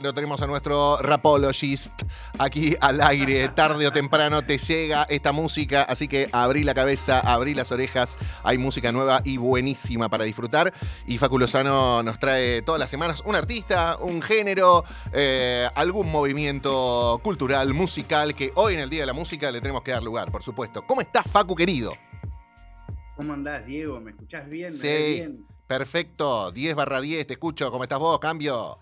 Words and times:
Lo 0.00 0.14
tenemos 0.14 0.40
a 0.40 0.46
nuestro 0.46 0.98
rapologist 0.98 1.92
aquí 2.38 2.76
al 2.80 3.00
aire. 3.00 3.48
Tarde 3.48 3.84
o 3.84 3.90
temprano 3.90 4.42
te 4.42 4.56
llega 4.56 5.02
esta 5.10 5.32
música, 5.32 5.82
así 5.82 6.06
que 6.06 6.28
abrí 6.30 6.62
la 6.62 6.72
cabeza, 6.72 7.18
abrí 7.18 7.52
las 7.52 7.72
orejas. 7.72 8.16
Hay 8.44 8.58
música 8.58 8.92
nueva 8.92 9.22
y 9.24 9.38
buenísima 9.38 10.08
para 10.08 10.22
disfrutar. 10.22 10.72
Y 11.08 11.18
Facu 11.18 11.36
Lozano 11.36 12.04
nos 12.04 12.20
trae 12.20 12.62
todas 12.62 12.78
las 12.78 12.92
semanas 12.92 13.24
un 13.26 13.34
artista, 13.34 13.96
un 14.00 14.22
género, 14.22 14.84
eh, 15.12 15.66
algún 15.74 16.12
movimiento 16.12 17.20
cultural, 17.24 17.74
musical, 17.74 18.36
que 18.36 18.52
hoy 18.54 18.74
en 18.74 18.78
el 18.78 18.90
Día 18.90 19.00
de 19.00 19.06
la 19.06 19.14
Música 19.14 19.50
le 19.50 19.60
tenemos 19.60 19.82
que 19.82 19.90
dar 19.90 20.04
lugar, 20.04 20.30
por 20.30 20.44
supuesto. 20.44 20.82
¿Cómo 20.86 21.00
estás, 21.00 21.26
Facu, 21.28 21.56
querido? 21.56 21.92
¿Cómo 23.16 23.32
andás, 23.32 23.66
Diego? 23.66 23.98
¿Me 23.98 24.12
escuchás 24.12 24.48
bien? 24.48 24.70
¿Me 24.70 24.78
Sí. 24.78 25.14
bien? 25.16 25.44
Perfecto, 25.66 26.52
10 26.52 26.76
barra 26.76 27.00
10, 27.00 27.26
te 27.26 27.32
escucho. 27.32 27.72
¿Cómo 27.72 27.82
estás 27.82 27.98
vos? 27.98 28.20
Cambio. 28.20 28.78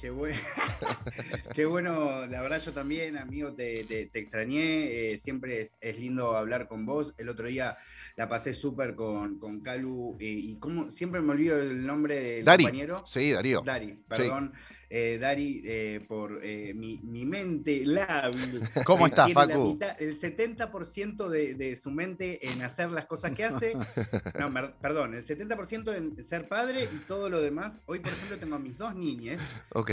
Qué 0.00 0.08
bueno. 0.10 0.38
Qué 1.54 1.66
bueno, 1.66 2.24
la 2.26 2.40
verdad 2.40 2.60
yo 2.62 2.72
también, 2.72 3.18
amigo, 3.18 3.52
te, 3.52 3.84
te- 3.84 4.06
te 4.06 4.18
extrañé. 4.18 5.12
eh, 5.12 5.18
siempre 5.18 5.60
es, 5.60 5.74
es 5.80 5.98
lindo 5.98 6.36
hablar 6.36 6.68
con 6.68 6.86
vos. 6.86 7.12
El 7.18 7.28
otro 7.28 7.48
día 7.48 7.76
la 8.16 8.28
pasé 8.28 8.54
súper 8.54 8.94
con, 8.94 9.38
con 9.38 9.60
Calu 9.60 10.16
eh, 10.18 10.24
y 10.24 10.58
como 10.58 10.90
siempre 10.90 11.20
me 11.20 11.32
olvido 11.32 11.60
el 11.60 11.84
nombre 11.86 12.18
del 12.20 12.44
Dari. 12.46 12.64
compañero. 12.64 13.04
Sí, 13.06 13.30
Darío. 13.32 13.60
Dari, 13.60 13.98
perdón. 14.08 14.52
Eh, 14.92 15.18
Dari, 15.20 15.62
eh, 15.64 16.04
por 16.08 16.40
eh, 16.44 16.74
mi, 16.74 16.98
mi 17.04 17.24
mente 17.24 17.84
lábil. 17.86 18.60
¿Cómo 18.84 19.06
la 19.06 19.28
Facu? 19.28 19.74
mitad- 19.74 19.94
el 20.00 20.16
70% 20.16 21.28
de, 21.28 21.54
de 21.54 21.76
su 21.76 21.92
mente 21.92 22.48
en 22.50 22.60
hacer 22.62 22.90
las 22.90 23.06
cosas 23.06 23.30
que 23.32 23.44
hace. 23.44 23.74
No, 24.38 24.50
perdón, 24.80 25.14
el 25.14 25.24
70% 25.24 25.94
en 25.94 26.24
ser 26.24 26.48
padre 26.48 26.84
y 26.84 26.96
todo 27.06 27.28
lo 27.28 27.40
demás. 27.40 27.82
Hoy, 27.86 28.00
por 28.00 28.12
ejemplo, 28.12 28.38
tengo 28.38 28.56
a 28.56 28.58
mis 28.58 28.78
dos 28.78 28.94
niñas. 28.94 29.40
Ok. 29.74 29.90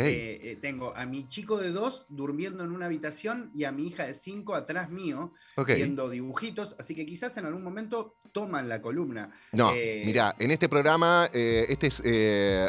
Tengo 0.62 0.96
a 0.96 1.06
mi 1.06 1.28
chico 1.28 1.58
de 1.58 1.72
dos 1.72 2.06
durmiendo 2.10 2.64
en 2.64 2.72
una 2.72 2.86
habitación 2.86 3.52
y 3.54 3.66
a 3.66 3.72
mi 3.72 3.88
hija 3.88 4.06
de 4.06 4.14
cinco 4.14 4.56
atrás 4.56 4.90
mío 4.90 5.34
viendo 5.66 6.10
dibujitos. 6.10 6.76
Así 6.80 6.96
que 6.96 7.06
quizás 7.06 7.36
en 7.38 7.46
algún 7.46 7.64
momento 7.64 8.16
toman 8.32 8.70
la 8.70 8.82
columna. 8.82 9.32
No, 9.52 9.72
mira, 9.74 10.36
en 10.40 10.52
este 10.52 10.70
programa, 10.70 11.30
este 11.34 11.88
es 11.88 12.02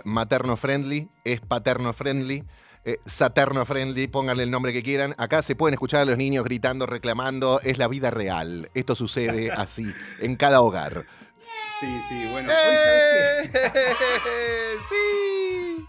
materno 0.04 0.56
friendly, 0.56 1.08
es 1.24 1.40
paterno 1.40 1.92
friendly, 1.92 2.17
eh, 2.84 3.00
saterno 3.04 3.64
friendly, 3.66 4.06
pónganle 4.06 4.42
el 4.44 4.50
nombre 4.50 4.72
que 4.72 4.82
quieran. 4.82 5.14
Acá 5.18 5.42
se 5.42 5.54
pueden 5.54 5.74
escuchar 5.74 6.00
a 6.00 6.04
los 6.04 6.16
niños 6.16 6.44
gritando, 6.44 6.86
reclamando, 6.86 7.60
es 7.62 7.78
la 7.78 7.88
vida 7.88 8.10
real. 8.10 8.70
Esto 8.74 8.94
sucede 8.94 9.50
así, 9.56 9.92
en 10.20 10.36
cada 10.36 10.60
hogar. 10.60 11.04
Sí, 11.80 12.00
sí, 12.08 12.26
bueno. 12.30 12.48
Hoy, 12.50 12.76
¿sabes 12.76 13.54
¡Eh! 13.54 13.94
¡Sí! 14.88 15.86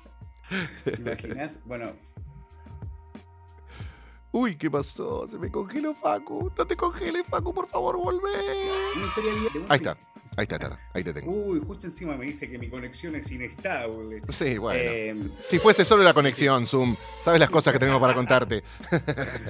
¿Te 0.84 1.02
imaginas? 1.02 1.52
Bueno, 1.66 1.94
Uy, 4.32 4.56
¿qué 4.58 4.70
pasó? 4.70 5.28
Se 5.28 5.40
me 5.40 5.50
congeló 5.50 5.96
Facu. 5.96 6.52
No 6.56 6.66
te 6.66 6.76
congeles, 6.76 7.24
Facu, 7.28 7.52
por 7.52 7.68
favor, 7.68 7.98
volvé. 7.98 8.30
Ahí 9.70 9.78
está, 9.78 9.98
ahí 10.40 10.44
está, 10.44 10.56
está, 10.56 10.80
ahí 10.94 11.04
te 11.04 11.14
tengo. 11.14 11.32
Uy, 11.32 11.60
justo 11.66 11.88
encima 11.88 12.16
me 12.18 12.26
dice 12.26 12.50
que 12.50 12.58
mi 12.58 12.70
conexión 12.70 13.16
es 13.16 13.32
inestable. 13.32 14.22
Sí, 14.30 14.58
bueno. 14.58 14.80
Eh, 14.82 15.16
Si 15.42 15.60
fuese 15.60 15.86
solo 15.86 16.04
la 16.04 16.14
conexión, 16.14 16.66
Zoom, 16.68 16.96
sabes 17.24 17.40
las 17.40 17.50
cosas 17.50 17.74
que 17.74 17.80
tenemos 17.80 18.02
para 18.02 18.14
contarte. 18.14 18.64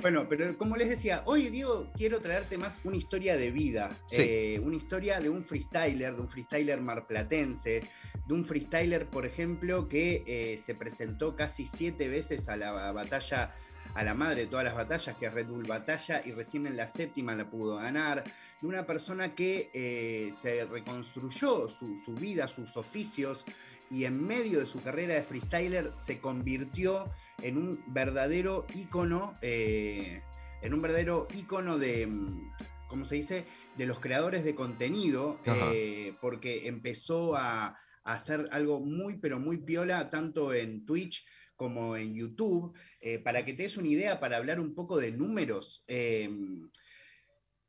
Bueno, 0.00 0.26
pero 0.28 0.56
como 0.56 0.76
les 0.76 0.88
decía, 0.88 1.22
hoy 1.26 1.48
Diego 1.48 1.90
quiero 1.96 2.20
traerte 2.20 2.56
más 2.56 2.78
una 2.84 2.96
historia 2.96 3.36
de 3.36 3.50
vida, 3.50 3.98
Sí. 4.08 4.22
Eh, 4.22 4.60
una 4.62 4.76
historia 4.76 5.18
de 5.20 5.28
un 5.28 5.42
freestyler, 5.42 6.14
de 6.14 6.20
un 6.20 6.28
freestyler 6.28 6.80
marplatense, 6.80 7.82
de 8.28 8.32
un 8.32 8.44
freestyler, 8.44 9.06
por 9.06 9.26
ejemplo, 9.26 9.88
que 9.88 10.22
eh, 10.24 10.56
se 10.58 10.76
presentó 10.76 11.34
casi 11.34 11.66
siete 11.66 12.06
veces 12.06 12.48
a 12.48 12.56
la 12.56 12.92
batalla, 12.92 13.56
a 13.94 14.04
la 14.04 14.14
madre 14.14 14.42
de 14.42 14.46
todas 14.46 14.64
las 14.64 14.76
batallas, 14.76 15.16
que 15.16 15.26
es 15.26 15.34
Red 15.34 15.46
Bull 15.48 15.64
Batalla, 15.66 16.22
y 16.24 16.30
recién 16.30 16.68
en 16.68 16.76
la 16.76 16.86
séptima 16.86 17.34
la 17.34 17.50
pudo 17.50 17.74
ganar, 17.78 18.22
de 18.60 18.66
una 18.66 18.86
persona 18.86 19.34
que 19.34 19.70
eh, 19.72 20.30
se 20.32 20.64
reconstruyó 20.64 21.68
su, 21.68 21.96
su 21.96 22.14
vida, 22.14 22.48
sus 22.48 22.76
oficios, 22.76 23.44
y 23.90 24.04
en 24.04 24.26
medio 24.26 24.60
de 24.60 24.66
su 24.66 24.82
carrera 24.82 25.14
de 25.14 25.22
freestyler 25.22 25.92
se 25.96 26.20
convirtió 26.20 27.10
en 27.42 27.56
un 27.56 27.82
verdadero 27.86 28.66
ícono, 28.74 29.34
eh, 29.40 30.22
en 30.62 30.74
un 30.74 30.82
verdadero 30.82 31.26
ícono 31.34 31.78
de, 31.78 32.06
mm, 32.06 32.50
¿cómo 32.88 33.06
se 33.06 33.14
dice? 33.14 33.44
De 33.76 33.86
los 33.86 34.00
creadores 34.00 34.44
de 34.44 34.54
contenido, 34.54 35.40
eh, 35.44 36.14
porque 36.20 36.68
empezó 36.68 37.36
a, 37.36 37.78
a 38.04 38.12
hacer 38.12 38.48
algo 38.52 38.80
muy, 38.80 39.16
pero 39.16 39.38
muy 39.38 39.58
piola, 39.58 40.10
tanto 40.10 40.52
en 40.52 40.84
Twitch 40.84 41.24
como 41.58 41.96
en 41.96 42.14
YouTube. 42.14 42.72
Eh, 43.00 43.18
para 43.18 43.44
que 43.44 43.52
te 43.52 43.64
des 43.64 43.76
una 43.76 43.88
idea, 43.88 44.20
para 44.20 44.38
hablar 44.38 44.60
un 44.60 44.74
poco 44.74 44.96
de 44.96 45.10
números, 45.10 45.84
eh, 45.88 46.30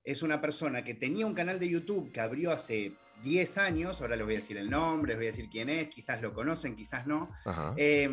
es 0.04 0.22
una 0.22 0.42
persona 0.42 0.84
que 0.84 0.94
tenía 0.94 1.26
un 1.26 1.34
canal 1.34 1.60
de 1.60 1.70
YouTube 1.70 2.12
que 2.12 2.20
abrió 2.20 2.52
hace 2.52 2.94
10 3.24 3.58
años, 3.58 4.02
ahora 4.02 4.16
les 4.16 4.26
voy 4.26 4.36
a 4.36 4.38
decir 4.38 4.58
el 4.58 4.70
nombre, 4.70 5.10
les 5.10 5.18
voy 5.18 5.28
a 5.28 5.32
decir 5.32 5.50
quién 5.50 5.70
es, 5.70 5.88
quizás 5.90 6.22
lo 6.22 6.34
conocen, 6.34 6.76
quizás 6.76 7.06
no, 7.06 7.30
eh, 7.76 8.10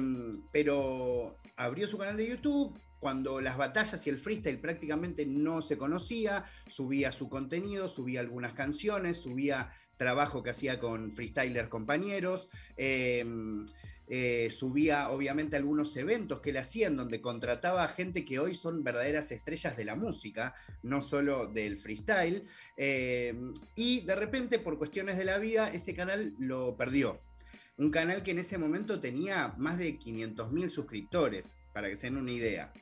pero 0.51 1.39
abrió 1.57 1.87
su 1.87 1.97
canal 1.97 2.17
de 2.17 2.29
YouTube 2.29 2.79
cuando 2.99 3.41
las 3.41 3.57
batallas 3.57 4.05
y 4.07 4.11
el 4.11 4.19
freestyle 4.19 4.59
prácticamente 4.59 5.27
no 5.27 5.63
se 5.63 5.79
conocía, 5.79 6.45
subía 6.67 7.13
su 7.13 7.29
contenido, 7.29 7.89
subía 7.89 8.21
algunas 8.21 8.53
canciones, 8.55 9.19
subía 9.19 9.71
trabajo 9.97 10.43
que 10.43 10.51
hacía 10.51 10.79
con 10.81 11.13
freestylers 11.13 11.69
compañeros, 11.69 12.49
eh, 12.77 13.25
eh, 14.09 14.51
subía 14.51 15.11
obviamente 15.11 15.57
algunos 15.57 15.97
eventos 15.97 16.41
que 16.41 16.51
él 16.51 16.59
hacía 16.59 16.87
en 16.87 16.97
donde 16.97 17.21
contrataba 17.21 17.83
a 17.83 17.89
gente 17.89 18.25
que 18.25 18.39
hoy 18.39 18.55
son 18.55 18.85
verdaderas 18.85 19.33
estrellas 19.33 19.77
de 19.77 19.85
la 19.85 19.97
música, 19.97 20.55
no 20.83 21.03
solo 21.03 21.47
del 21.47 21.77
freestyle, 21.77 22.45
eh, 22.77 23.35
y 23.75 24.03
de 24.03 24.15
repente 24.15 24.59
por 24.59 24.79
cuestiones 24.79 25.19
de 25.19 25.25
la 25.25 25.39
vida 25.39 25.69
ese 25.73 25.95
canal 25.95 26.35
lo 26.39 26.77
perdió. 26.77 27.21
Un 27.79 27.91
canal 27.91 28.23
que 28.23 28.31
en 28.31 28.39
ese 28.39 28.59
momento 28.59 29.01
tenía 29.01 29.55
más 29.59 29.79
de 29.79 29.99
500.000 29.99 30.69
suscriptores, 30.69 31.59
para 31.73 31.89
que 31.89 31.97
se 31.97 32.07
den 32.07 32.17
una 32.17 32.33
idea. 32.33 32.73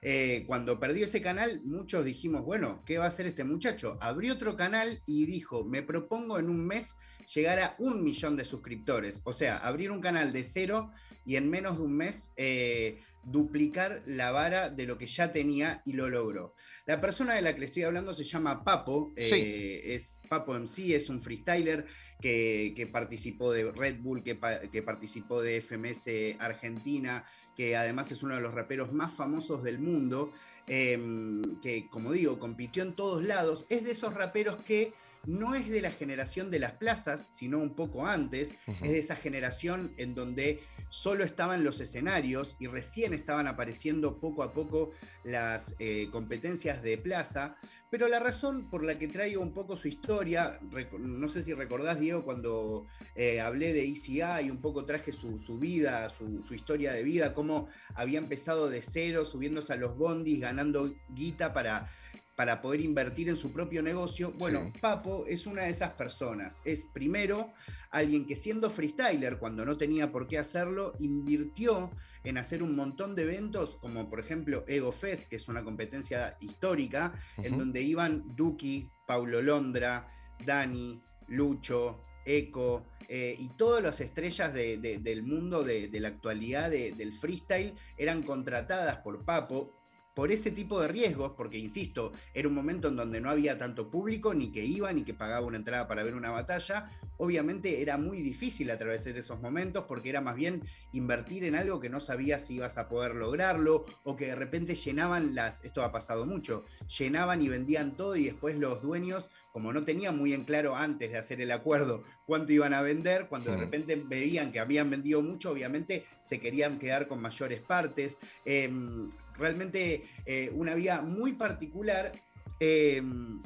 Eh, 0.00 0.44
cuando 0.46 0.78
perdió 0.78 1.04
ese 1.04 1.20
canal, 1.20 1.60
muchos 1.64 2.04
dijimos, 2.04 2.44
bueno, 2.44 2.82
¿qué 2.86 2.98
va 2.98 3.06
a 3.06 3.08
hacer 3.08 3.26
este 3.26 3.42
muchacho? 3.42 3.98
Abrió 4.00 4.34
otro 4.34 4.56
canal 4.56 5.02
y 5.06 5.26
dijo, 5.26 5.64
me 5.64 5.82
propongo 5.82 6.38
en 6.38 6.50
un 6.50 6.64
mes 6.66 6.94
llegar 7.34 7.58
a 7.60 7.74
un 7.78 8.02
millón 8.02 8.36
de 8.36 8.44
suscriptores. 8.44 9.20
O 9.24 9.32
sea, 9.32 9.58
abrir 9.58 9.90
un 9.90 10.00
canal 10.00 10.32
de 10.32 10.42
cero 10.42 10.90
y 11.24 11.36
en 11.36 11.48
menos 11.50 11.76
de 11.78 11.84
un 11.84 11.96
mes 11.96 12.32
eh, 12.36 13.02
duplicar 13.22 14.02
la 14.06 14.30
vara 14.30 14.70
de 14.70 14.86
lo 14.86 14.96
que 14.96 15.06
ya 15.06 15.30
tenía 15.32 15.82
y 15.84 15.92
lo 15.92 16.08
logró. 16.08 16.54
La 16.86 17.00
persona 17.00 17.34
de 17.34 17.42
la 17.42 17.52
que 17.52 17.60
le 17.60 17.66
estoy 17.66 17.82
hablando 17.82 18.14
se 18.14 18.24
llama 18.24 18.64
Papo, 18.64 19.12
Sí. 19.18 19.34
eh, 19.34 19.94
es 19.94 20.18
Papo 20.28 20.54
MC, 20.54 20.94
es 20.94 21.10
un 21.10 21.20
freestyler 21.20 21.84
que, 22.20 22.72
que 22.74 22.86
participó 22.86 23.52
de 23.52 23.70
Red 23.70 24.00
Bull, 24.00 24.22
que, 24.22 24.34
pa- 24.34 24.60
que 24.60 24.82
participó 24.82 25.42
de 25.42 25.60
FMS 25.60 26.36
Argentina, 26.38 27.24
que 27.54 27.76
además 27.76 28.10
es 28.12 28.22
uno 28.22 28.34
de 28.36 28.40
los 28.40 28.54
raperos 28.54 28.92
más 28.92 29.14
famosos 29.14 29.62
del 29.62 29.78
mundo, 29.78 30.32
em, 30.66 31.60
que 31.60 31.88
como 31.90 32.12
digo, 32.12 32.38
compitió 32.38 32.82
en 32.82 32.94
todos 32.94 33.22
lados, 33.22 33.66
es 33.68 33.84
de 33.84 33.92
esos 33.92 34.14
raperos 34.14 34.56
que 34.64 34.94
no 35.26 35.54
es 35.54 35.68
de 35.68 35.80
la 35.80 35.90
generación 35.90 36.50
de 36.50 36.58
las 36.58 36.72
plazas, 36.72 37.26
sino 37.30 37.58
un 37.58 37.74
poco 37.74 38.06
antes, 38.06 38.54
es 38.66 38.90
de 38.90 38.98
esa 38.98 39.16
generación 39.16 39.92
en 39.96 40.14
donde 40.14 40.62
solo 40.88 41.24
estaban 41.24 41.64
los 41.64 41.80
escenarios 41.80 42.56
y 42.58 42.66
recién 42.66 43.12
estaban 43.12 43.46
apareciendo 43.46 44.18
poco 44.18 44.42
a 44.42 44.52
poco 44.52 44.92
las 45.24 45.74
eh, 45.78 46.08
competencias 46.10 46.82
de 46.82 46.98
plaza. 46.98 47.56
Pero 47.90 48.06
la 48.08 48.20
razón 48.20 48.68
por 48.68 48.84
la 48.84 48.98
que 48.98 49.08
traigo 49.08 49.40
un 49.40 49.54
poco 49.54 49.74
su 49.76 49.88
historia, 49.88 50.60
no 50.98 51.28
sé 51.28 51.42
si 51.42 51.54
recordás, 51.54 51.98
Diego, 51.98 52.22
cuando 52.22 52.86
eh, 53.14 53.40
hablé 53.40 53.72
de 53.72 53.84
ECA 53.84 54.42
y 54.42 54.50
un 54.50 54.60
poco 54.60 54.84
traje 54.84 55.10
su, 55.10 55.38
su 55.38 55.58
vida, 55.58 56.10
su, 56.10 56.42
su 56.42 56.54
historia 56.54 56.92
de 56.92 57.02
vida, 57.02 57.32
cómo 57.32 57.68
había 57.94 58.18
empezado 58.18 58.68
de 58.68 58.82
cero, 58.82 59.24
subiéndose 59.24 59.72
a 59.72 59.76
los 59.76 59.96
bondis, 59.96 60.40
ganando 60.40 60.94
guita 61.08 61.54
para, 61.54 61.90
para 62.38 62.62
poder 62.62 62.80
invertir 62.82 63.28
en 63.28 63.36
su 63.36 63.50
propio 63.52 63.82
negocio. 63.82 64.32
Bueno, 64.38 64.70
Sí. 64.72 64.78
Papo 64.80 65.24
es 65.26 65.44
una 65.48 65.62
de 65.62 65.70
esas 65.70 65.90
personas. 65.94 66.62
Es 66.64 66.86
primero 66.86 67.52
alguien 67.90 68.26
que 68.26 68.36
siendo 68.36 68.70
freestyler, 68.70 69.38
cuando 69.38 69.64
no 69.64 69.76
tenía 69.76 70.12
por 70.12 70.28
qué 70.28 70.38
hacerlo, 70.38 70.92
invirtió 71.00 71.90
en 72.22 72.38
hacer 72.38 72.62
un 72.62 72.76
montón 72.76 73.16
de 73.16 73.22
eventos, 73.22 73.76
como 73.78 74.08
por 74.08 74.20
ejemplo 74.20 74.64
Ego 74.68 74.92
Fest, 74.92 75.28
que 75.28 75.34
es 75.34 75.48
una 75.48 75.64
competencia 75.64 76.36
histórica, 76.38 77.12
en 77.42 77.58
donde 77.58 77.82
iban 77.82 78.22
Duki, 78.36 78.88
Paulo 79.04 79.42
Londra, 79.42 80.08
Dani, 80.46 81.02
Lucho, 81.26 82.04
Eco, 82.24 82.86
eh, 83.08 83.34
y 83.36 83.48
todas 83.56 83.82
las 83.82 84.00
estrellas 84.00 84.54
de- 84.54 84.76
de- 84.76 84.98
del 84.98 85.24
mundo 85.24 85.64
de, 85.64 85.88
de 85.88 85.98
la 85.98 86.08
actualidad 86.08 86.70
de- 86.70 86.92
del 86.92 87.12
freestyle 87.14 87.74
eran 87.96 88.22
contratadas 88.22 88.98
por 88.98 89.24
Papo 89.24 89.72
por 90.18 90.32
ese 90.32 90.50
tipo 90.50 90.80
de 90.80 90.88
riesgos, 90.88 91.34
porque 91.36 91.58
insisto, 91.58 92.12
era 92.34 92.48
un 92.48 92.54
momento 92.54 92.88
en 92.88 92.96
donde 92.96 93.20
no 93.20 93.30
había 93.30 93.56
tanto 93.56 93.88
público, 93.88 94.34
ni 94.34 94.50
que 94.50 94.64
iba, 94.64 94.92
ni 94.92 95.04
que 95.04 95.14
pagaba 95.14 95.46
una 95.46 95.58
entrada 95.58 95.86
para 95.86 96.02
ver 96.02 96.16
una 96.16 96.32
batalla, 96.32 96.90
obviamente 97.18 97.82
era 97.82 97.98
muy 97.98 98.22
difícil 98.22 98.70
atravesar 98.70 99.16
esos 99.16 99.40
momentos 99.40 99.84
porque 99.86 100.08
era 100.08 100.20
más 100.20 100.36
bien 100.36 100.62
invertir 100.92 101.44
en 101.44 101.54
algo 101.54 101.80
que 101.80 101.90
no 101.90 102.00
sabías 102.00 102.46
si 102.46 102.54
ibas 102.54 102.78
a 102.78 102.88
poder 102.88 103.14
lograrlo 103.14 103.84
o 104.04 104.16
que 104.16 104.26
de 104.26 104.34
repente 104.34 104.74
llenaban 104.74 105.34
las, 105.34 105.62
esto 105.64 105.82
ha 105.82 105.92
pasado 105.92 106.26
mucho, 106.26 106.64
llenaban 106.98 107.42
y 107.42 107.48
vendían 107.48 107.96
todo 107.96 108.16
y 108.16 108.24
después 108.24 108.56
los 108.56 108.82
dueños, 108.82 109.30
como 109.52 109.72
no 109.72 109.84
tenían 109.84 110.16
muy 110.16 110.32
en 110.32 110.44
claro 110.44 110.76
antes 110.76 111.10
de 111.10 111.18
hacer 111.18 111.40
el 111.40 111.50
acuerdo 111.50 112.02
cuánto 112.24 112.52
iban 112.52 112.72
a 112.72 112.82
vender, 112.82 113.26
cuando 113.28 113.50
de 113.50 113.56
repente 113.56 113.96
veían 113.96 114.52
que 114.52 114.60
habían 114.60 114.88
vendido 114.88 115.20
mucho, 115.20 115.50
obviamente 115.50 116.04
se 116.22 116.38
querían 116.38 116.78
quedar 116.78 117.08
con 117.08 117.20
mayores 117.20 117.60
partes. 117.60 118.18
Em, 118.44 119.10
realmente 119.36 120.04
eh, 120.26 120.50
una 120.54 120.74
vía 120.74 121.00
muy 121.00 121.32
particular. 121.32 122.12
Em, 122.60 123.42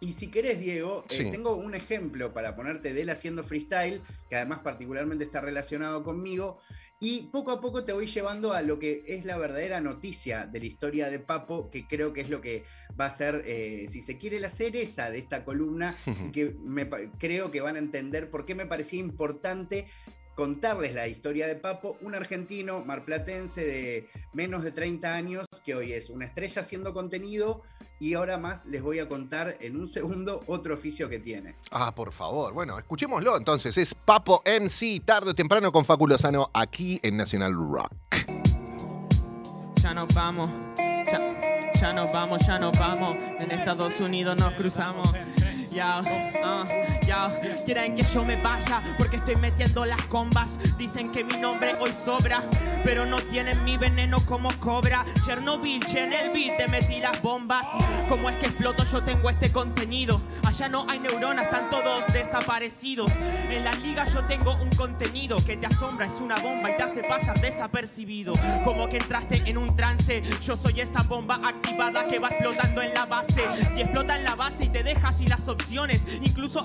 y 0.00 0.12
si 0.12 0.28
querés, 0.28 0.58
Diego, 0.58 1.04
eh, 1.10 1.30
tengo 1.30 1.56
un 1.56 1.74
ejemplo 1.74 2.32
para 2.32 2.54
ponerte 2.56 2.92
de 2.92 3.02
él 3.02 3.10
haciendo 3.10 3.44
freestyle, 3.44 4.02
que 4.28 4.36
además 4.36 4.60
particularmente 4.60 5.24
está 5.24 5.40
relacionado 5.40 6.02
conmigo, 6.02 6.58
y 7.00 7.24
poco 7.24 7.50
a 7.50 7.60
poco 7.60 7.84
te 7.84 7.92
voy 7.92 8.06
llevando 8.06 8.52
a 8.52 8.62
lo 8.62 8.78
que 8.78 9.04
es 9.06 9.24
la 9.24 9.36
verdadera 9.36 9.80
noticia 9.80 10.46
de 10.46 10.60
la 10.60 10.66
historia 10.66 11.10
de 11.10 11.18
Papo, 11.18 11.70
que 11.70 11.86
creo 11.86 12.12
que 12.12 12.22
es 12.22 12.30
lo 12.30 12.40
que 12.40 12.64
va 12.98 13.06
a 13.06 13.10
ser, 13.10 13.42
eh, 13.46 13.86
si 13.88 14.00
se 14.00 14.16
quiere, 14.16 14.40
la 14.40 14.48
cereza 14.48 15.10
de 15.10 15.18
esta 15.18 15.44
columna, 15.44 15.96
y 16.28 16.32
que 16.32 16.54
me, 16.62 16.88
creo 17.18 17.50
que 17.50 17.60
van 17.60 17.76
a 17.76 17.80
entender 17.80 18.30
por 18.30 18.44
qué 18.44 18.54
me 18.54 18.66
parecía 18.66 19.00
importante 19.00 19.88
contarles 20.34 20.94
la 20.94 21.06
historia 21.08 21.46
de 21.46 21.56
Papo, 21.56 21.96
un 22.00 22.14
argentino 22.14 22.84
marplatense 22.84 23.64
de 23.64 24.10
menos 24.32 24.62
de 24.62 24.72
30 24.72 25.14
años 25.14 25.46
que 25.64 25.74
hoy 25.74 25.92
es 25.92 26.10
una 26.10 26.26
estrella 26.26 26.62
haciendo 26.62 26.92
contenido 26.92 27.62
y 28.00 28.14
ahora 28.14 28.38
más 28.38 28.66
les 28.66 28.82
voy 28.82 28.98
a 28.98 29.08
contar 29.08 29.56
en 29.60 29.76
un 29.76 29.88
segundo 29.88 30.42
otro 30.46 30.74
oficio 30.74 31.08
que 31.08 31.18
tiene. 31.18 31.54
Ah, 31.70 31.94
por 31.94 32.12
favor. 32.12 32.52
Bueno, 32.52 32.76
escuchémoslo 32.78 33.36
entonces. 33.36 33.78
Es 33.78 33.94
Papo 33.94 34.42
MC, 34.44 35.00
tarde 35.04 35.30
o 35.30 35.34
temprano 35.34 35.72
con 35.72 35.84
Facu 35.84 36.06
Lozano 36.06 36.50
aquí 36.52 36.98
en 37.02 37.16
Nacional 37.16 37.54
Rock. 37.54 37.92
Ya 39.76 39.94
nos 39.94 40.12
vamos, 40.14 40.48
ya, 40.76 41.72
ya 41.80 41.92
nos 41.92 42.12
vamos, 42.12 42.46
ya 42.46 42.58
nos 42.58 42.78
vamos. 42.78 43.16
En 43.40 43.50
Estados 43.50 43.98
Unidos 44.00 44.38
nos 44.38 44.52
cruzamos. 44.54 45.08
Ya, 45.70 46.02
uh, 46.02 47.03
quieren 47.64 47.94
que 47.94 48.02
yo 48.02 48.24
me 48.24 48.36
vaya 48.36 48.82
porque 48.98 49.16
estoy 49.16 49.36
metiendo 49.36 49.84
las 49.84 50.00
combas. 50.02 50.58
Dicen 50.78 51.10
que 51.12 51.24
mi 51.24 51.36
nombre 51.36 51.76
hoy 51.80 51.92
sobra, 52.04 52.42
pero 52.84 53.04
no 53.06 53.16
tienen 53.16 53.62
mi 53.64 53.76
veneno 53.76 54.24
como 54.26 54.50
cobra. 54.60 55.04
Chernobyl, 55.24 55.84
Chernobyl, 55.84 56.56
te 56.56 56.68
metí 56.68 57.00
las 57.00 57.20
bombas. 57.20 57.66
Como 58.08 58.30
es 58.30 58.36
que 58.36 58.46
exploto, 58.46 58.84
yo 58.84 59.02
tengo 59.02 59.30
este 59.30 59.50
contenido. 59.52 60.20
Allá 60.46 60.68
no 60.68 60.86
hay 60.88 60.98
neuronas, 60.98 61.46
están 61.46 61.70
todos 61.70 62.04
desaparecidos. 62.12 63.10
En 63.50 63.64
la 63.64 63.72
liga 63.72 64.04
yo 64.06 64.24
tengo 64.24 64.54
un 64.56 64.70
contenido 64.70 65.36
que 65.44 65.56
te 65.56 65.66
asombra, 65.66 66.06
es 66.06 66.20
una 66.20 66.36
bomba 66.36 66.70
y 66.70 66.76
te 66.76 66.82
hace 66.82 67.02
pasar 67.02 67.40
desapercibido. 67.40 68.34
Como 68.64 68.88
que 68.88 68.98
entraste 68.98 69.42
en 69.46 69.58
un 69.58 69.74
trance, 69.76 70.22
yo 70.42 70.56
soy 70.56 70.80
esa 70.80 71.02
bomba 71.02 71.40
activada 71.44 72.06
que 72.06 72.18
va 72.18 72.28
explotando 72.28 72.82
en 72.82 72.94
la 72.94 73.06
base. 73.06 73.44
Si 73.74 73.80
explota 73.80 74.16
en 74.16 74.24
la 74.24 74.34
base 74.34 74.64
y 74.64 74.68
te 74.68 74.82
deja 74.82 75.12
sin 75.12 75.28
las 75.28 75.48
opciones 75.48 76.06
incluso 76.22 76.60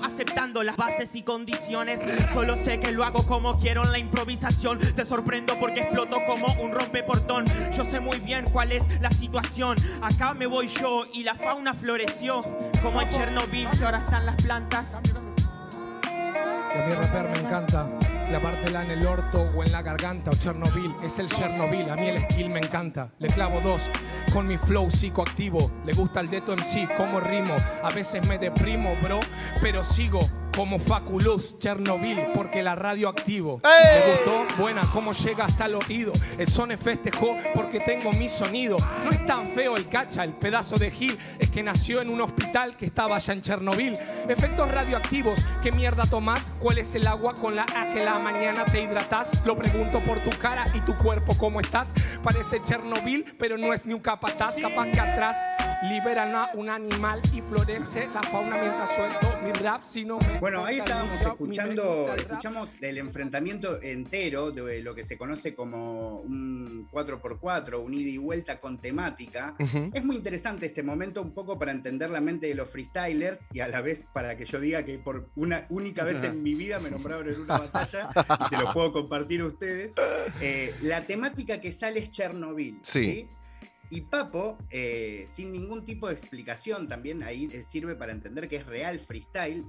las 0.62 0.76
bases 0.76 1.14
y 1.14 1.22
condiciones. 1.22 2.02
Solo 2.32 2.54
sé 2.54 2.80
que 2.80 2.92
lo 2.92 3.04
hago 3.04 3.24
como 3.26 3.58
quiero 3.58 3.84
en 3.84 3.92
la 3.92 3.98
improvisación. 3.98 4.78
Te 4.78 5.04
sorprendo 5.04 5.58
porque 5.58 5.80
exploto 5.80 6.16
como 6.26 6.52
un 6.60 6.72
rompeportón. 6.72 7.44
Yo 7.72 7.84
sé 7.84 8.00
muy 8.00 8.18
bien 8.18 8.44
cuál 8.52 8.72
es 8.72 8.84
la 9.00 9.10
situación. 9.10 9.76
Acá 10.02 10.34
me 10.34 10.46
voy 10.46 10.66
yo 10.66 11.04
y 11.12 11.22
la 11.22 11.34
fauna 11.34 11.72
floreció. 11.74 12.40
Como 12.82 13.00
en 13.00 13.08
Chernobyl, 13.08 13.68
que 13.78 13.84
ahora 13.84 13.98
están 13.98 14.26
las 14.26 14.36
plantas. 14.42 15.00
a 15.84 17.00
rapper 17.00 17.28
me 17.30 17.38
encanta 17.38 17.86
clavártela 18.30 18.84
en 18.84 18.92
el 18.92 19.06
orto 19.06 19.50
o 19.56 19.64
en 19.64 19.72
la 19.72 19.82
garganta. 19.82 20.30
O 20.30 20.34
Chernobyl, 20.34 20.94
es 21.04 21.18
el 21.18 21.26
Chernobyl, 21.26 21.90
a 21.90 21.96
mí 21.96 22.08
el 22.08 22.22
skill 22.22 22.48
me 22.48 22.60
encanta. 22.60 23.10
Le 23.18 23.28
clavo 23.28 23.60
dos 23.60 23.90
con 24.32 24.46
mi 24.46 24.56
flow 24.56 24.88
psicoactivo, 24.88 25.72
le 25.84 25.92
gusta 25.92 26.20
el 26.20 26.28
deto 26.28 26.52
MC, 26.52 26.88
como 26.96 27.18
rimo, 27.18 27.54
a 27.82 27.90
veces 27.90 28.24
me 28.28 28.38
deprimo, 28.38 28.94
bro, 29.02 29.18
pero 29.60 29.82
sigo 29.82 30.20
como 30.54 30.78
Faculus, 30.78 31.58
Chernobyl, 31.58 32.18
porque 32.34 32.62
la 32.62 32.74
radio 32.74 33.08
activo. 33.08 33.60
¿Te 33.62 34.12
gustó? 34.12 34.60
Buena, 34.60 34.82
cómo 34.92 35.12
llega 35.12 35.44
hasta 35.44 35.66
el 35.66 35.76
oído. 35.76 36.12
El 36.38 36.46
Sone 36.46 36.76
festejó 36.76 37.36
porque 37.54 37.80
tengo 37.80 38.12
mi 38.12 38.28
sonido. 38.28 38.76
No 39.04 39.10
es 39.10 39.24
tan 39.26 39.46
feo 39.46 39.76
el 39.76 39.88
cacha, 39.88 40.24
el 40.24 40.32
pedazo 40.32 40.76
de 40.76 40.90
Gil. 40.90 41.18
Es 41.38 41.50
que 41.50 41.62
nació 41.62 42.00
en 42.00 42.10
un 42.10 42.20
hospital 42.20 42.76
que 42.76 42.86
estaba 42.86 43.16
allá 43.16 43.32
en 43.32 43.42
Chernobyl. 43.42 43.96
Efectos 44.28 44.70
radioactivos, 44.70 45.44
¿qué 45.62 45.72
mierda 45.72 46.06
tomás? 46.06 46.52
¿Cuál 46.58 46.78
es 46.78 46.94
el 46.94 47.06
agua 47.06 47.34
con 47.34 47.56
la 47.56 47.66
A 47.74 47.92
que 47.92 48.04
la 48.04 48.18
mañana 48.18 48.64
te 48.64 48.82
hidratas? 48.82 49.32
Lo 49.44 49.56
pregunto 49.56 50.00
por 50.00 50.20
tu 50.20 50.30
cara 50.38 50.66
y 50.74 50.80
tu 50.80 50.96
cuerpo, 50.96 51.36
¿cómo 51.36 51.60
estás? 51.60 51.92
Parece 52.22 52.60
Chernobyl, 52.60 53.24
pero 53.38 53.56
no 53.56 53.72
es 53.72 53.86
ni 53.86 53.94
un 53.94 54.00
capataz, 54.00 54.56
capaz 54.56 54.86
que 54.88 55.00
atrás 55.00 55.36
liberan 55.82 56.34
a 56.34 56.50
un 56.54 56.68
animal 56.68 57.22
y 57.32 57.40
florece 57.40 58.08
la 58.12 58.22
fauna 58.22 58.56
mientras 58.60 58.94
suelto 58.94 59.38
mi 59.42 59.52
rap. 59.52 59.82
Si 59.82 60.04
no 60.04 60.18
me 60.18 60.38
bueno 60.38 60.64
ahí 60.64 60.78
estábamos 60.78 61.20
escuchando 61.20 62.14
escuchamos 62.14 62.70
el 62.80 62.98
enfrentamiento 62.98 63.80
entero 63.80 64.50
de 64.50 64.82
lo 64.82 64.94
que 64.94 65.04
se 65.04 65.16
conoce 65.16 65.54
como 65.54 66.20
un 66.20 66.88
4x4 66.90 67.82
un 67.82 67.94
ida 67.94 68.10
y 68.10 68.18
vuelta 68.18 68.60
con 68.60 68.78
temática. 68.78 69.54
Es 69.92 70.04
muy 70.04 70.16
interesante 70.16 70.66
este 70.66 70.82
momento 70.82 71.22
un 71.22 71.32
poco 71.32 71.58
para 71.58 71.72
entender 71.72 72.10
la 72.10 72.20
mente 72.20 72.46
de 72.46 72.54
los 72.54 72.68
freestylers 72.68 73.46
y 73.52 73.60
a 73.60 73.68
la 73.68 73.80
vez 73.80 74.02
para 74.12 74.36
que 74.36 74.44
yo 74.44 74.60
diga 74.60 74.84
que 74.84 74.98
por 74.98 75.30
una 75.36 75.66
única 75.70 76.04
vez 76.04 76.22
en 76.22 76.42
mi 76.42 76.54
vida 76.54 76.78
me 76.80 76.90
nombraron 76.90 77.28
en 77.28 77.40
una 77.40 77.58
batalla 77.58 78.08
y 78.40 78.48
se 78.48 78.56
lo 78.56 78.72
puedo 78.72 78.92
compartir 78.92 79.40
a 79.40 79.46
ustedes. 79.46 79.92
Eh, 80.40 80.74
la 80.82 81.02
temática 81.06 81.60
que 81.60 81.72
sale 81.72 82.00
es 82.00 82.10
Chernobyl 82.10 82.78
¿sí? 82.82 83.26
Y 83.90 84.02
Papo, 84.02 84.56
eh, 84.70 85.26
sin 85.28 85.52
ningún 85.52 85.84
tipo 85.84 86.06
de 86.06 86.14
explicación, 86.14 86.86
también 86.88 87.24
ahí 87.24 87.50
eh, 87.52 87.62
sirve 87.62 87.96
para 87.96 88.12
entender 88.12 88.48
que 88.48 88.56
es 88.56 88.66
real 88.66 89.00
freestyle, 89.00 89.64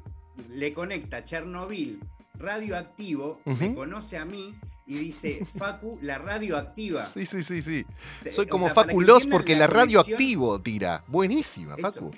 le 0.50 0.74
conecta 0.74 1.26
Chernobyl 1.26 2.00
radioactivo, 2.42 3.40
me 3.46 3.74
conoce 3.74 4.18
a 4.18 4.26
mí 4.26 4.56
y 4.86 4.98
dice 4.98 5.46
Facu, 5.58 5.98
la 6.02 6.18
radioactiva. 6.18 7.06
Sí, 7.06 7.26
sí, 7.26 7.44
sí, 7.44 7.62
sí. 7.62 7.86
Soy 8.30 8.48
como 8.48 8.70
Facu 8.70 9.02
Los 9.02 9.26
porque 9.28 9.56
la, 9.56 9.68
radioactivo 9.68 10.62
tira. 10.62 11.04
Buenísima, 11.08 11.78
Facu. 11.78 12.12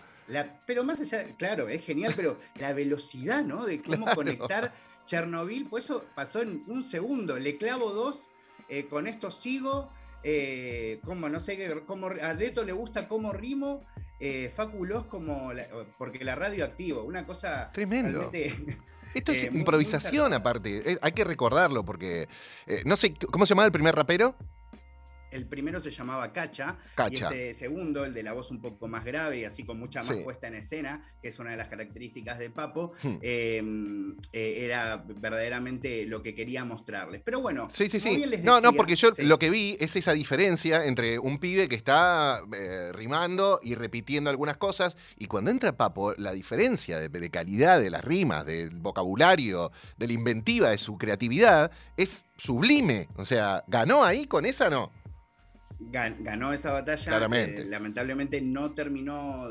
pero 0.65 0.83
más 0.83 1.00
allá, 1.01 1.35
claro, 1.38 1.69
es 1.69 1.83
genial, 1.83 2.13
pero 2.15 2.39
la 2.59 2.73
velocidad, 2.73 3.44
¿no? 3.44 3.65
De 3.65 3.81
cómo 3.83 4.05
conectar 4.15 4.73
Chernobyl, 5.05 5.67
pues 5.69 5.85
eso 5.85 6.05
pasó 6.15 6.41
en 6.41 6.63
un 6.67 6.83
segundo. 6.83 7.38
Le 7.38 7.57
clavo 7.57 7.91
dos, 7.91 8.29
eh, 8.69 8.88
con 8.88 9.07
esto 9.07 9.31
sigo 9.31 9.89
eh, 10.23 10.99
como 11.03 11.29
no 11.29 11.39
sé 11.39 11.57
qué, 11.57 11.83
como 11.85 12.07
a 12.07 12.33
Deto 12.33 12.63
le 12.63 12.71
gusta 12.71 13.07
como 13.07 13.33
rimo, 13.33 13.81
eh, 14.19 14.51
Faculos 14.55 15.05
como 15.05 15.51
porque 15.98 16.24
la 16.24 16.36
radio 16.36 16.65
activo, 16.65 17.03
una 17.03 17.25
cosa 17.25 17.71
tremendo. 17.71 18.31
Esto 19.13 19.31
es 19.31 19.43
eh, 19.43 19.51
improvisación 19.53 20.33
aparte, 20.33 20.98
hay 21.00 21.12
que 21.12 21.24
recordarlo 21.24 21.86
porque 21.86 22.27
no 22.86 22.98
sé 22.98 23.13
cómo 23.31 23.45
se 23.45 23.51
llamaba 23.51 23.67
el 23.67 23.71
primer 23.71 23.95
rapero. 23.95 24.36
El 25.33 25.45
primero 25.45 25.79
se 25.79 25.91
llamaba 25.91 26.31
Cacha, 26.31 26.77
y 27.09 27.15
este 27.15 27.53
segundo, 27.53 28.05
el 28.05 28.13
de 28.13 28.23
la 28.23 28.33
voz 28.33 28.51
un 28.51 28.61
poco 28.61 28.87
más 28.87 29.03
grave 29.03 29.39
y 29.39 29.45
así 29.45 29.63
con 29.63 29.79
mucha 29.79 30.03
más 30.03 30.17
puesta 30.17 30.47
en 30.47 30.55
escena, 30.55 31.11
que 31.21 31.29
es 31.29 31.39
una 31.39 31.51
de 31.51 31.57
las 31.57 31.67
características 31.67 32.39
de 32.39 32.49
Papo, 32.49 32.93
hmm. 33.01 33.17
em, 33.21 34.17
eh, 34.31 34.65
era 34.65 34.97
verdaderamente 34.97 36.05
lo 36.05 36.21
que 36.21 36.35
quería 36.35 36.65
mostrarles. 36.65 37.21
Pero 37.23 37.41
bueno, 37.41 37.67
sí, 37.71 37.89
sí, 37.89 37.99
sí. 37.99 38.23
no, 38.43 38.61
no, 38.61 38.73
porque 38.73 38.95
yo 38.95 39.11
lo 39.17 39.39
que 39.39 39.49
vi 39.49 39.77
es 39.79 39.95
esa 39.95 40.13
diferencia 40.13 40.85
entre 40.85 41.19
un 41.19 41.39
pibe 41.39 41.67
que 41.67 41.75
está 41.75 42.41
eh, 42.55 42.91
rimando 42.93 43.59
y 43.61 43.75
repitiendo 43.75 44.29
algunas 44.29 44.57
cosas, 44.57 44.95
y 45.17 45.25
cuando 45.25 45.51
entra 45.51 45.75
Papo, 45.75 46.13
la 46.17 46.33
diferencia 46.33 46.99
de, 46.99 47.09
de 47.09 47.29
calidad 47.29 47.79
de 47.79 47.89
las 47.89 48.03
rimas, 48.03 48.45
del 48.45 48.69
vocabulario, 48.71 49.71
de 49.97 50.07
la 50.07 50.13
inventiva, 50.13 50.69
de 50.69 50.77
su 50.77 50.97
creatividad, 50.97 51.71
es 51.97 52.25
sublime. 52.37 53.07
O 53.15 53.25
sea, 53.25 53.63
¿ganó 53.67 54.03
ahí 54.03 54.25
con 54.25 54.45
esa 54.45 54.69
no? 54.69 54.91
Ganó 55.91 56.53
esa 56.53 56.71
batalla. 56.71 57.27
Eh, 57.33 57.65
lamentablemente 57.65 58.41
no 58.41 58.73
terminó 58.73 59.49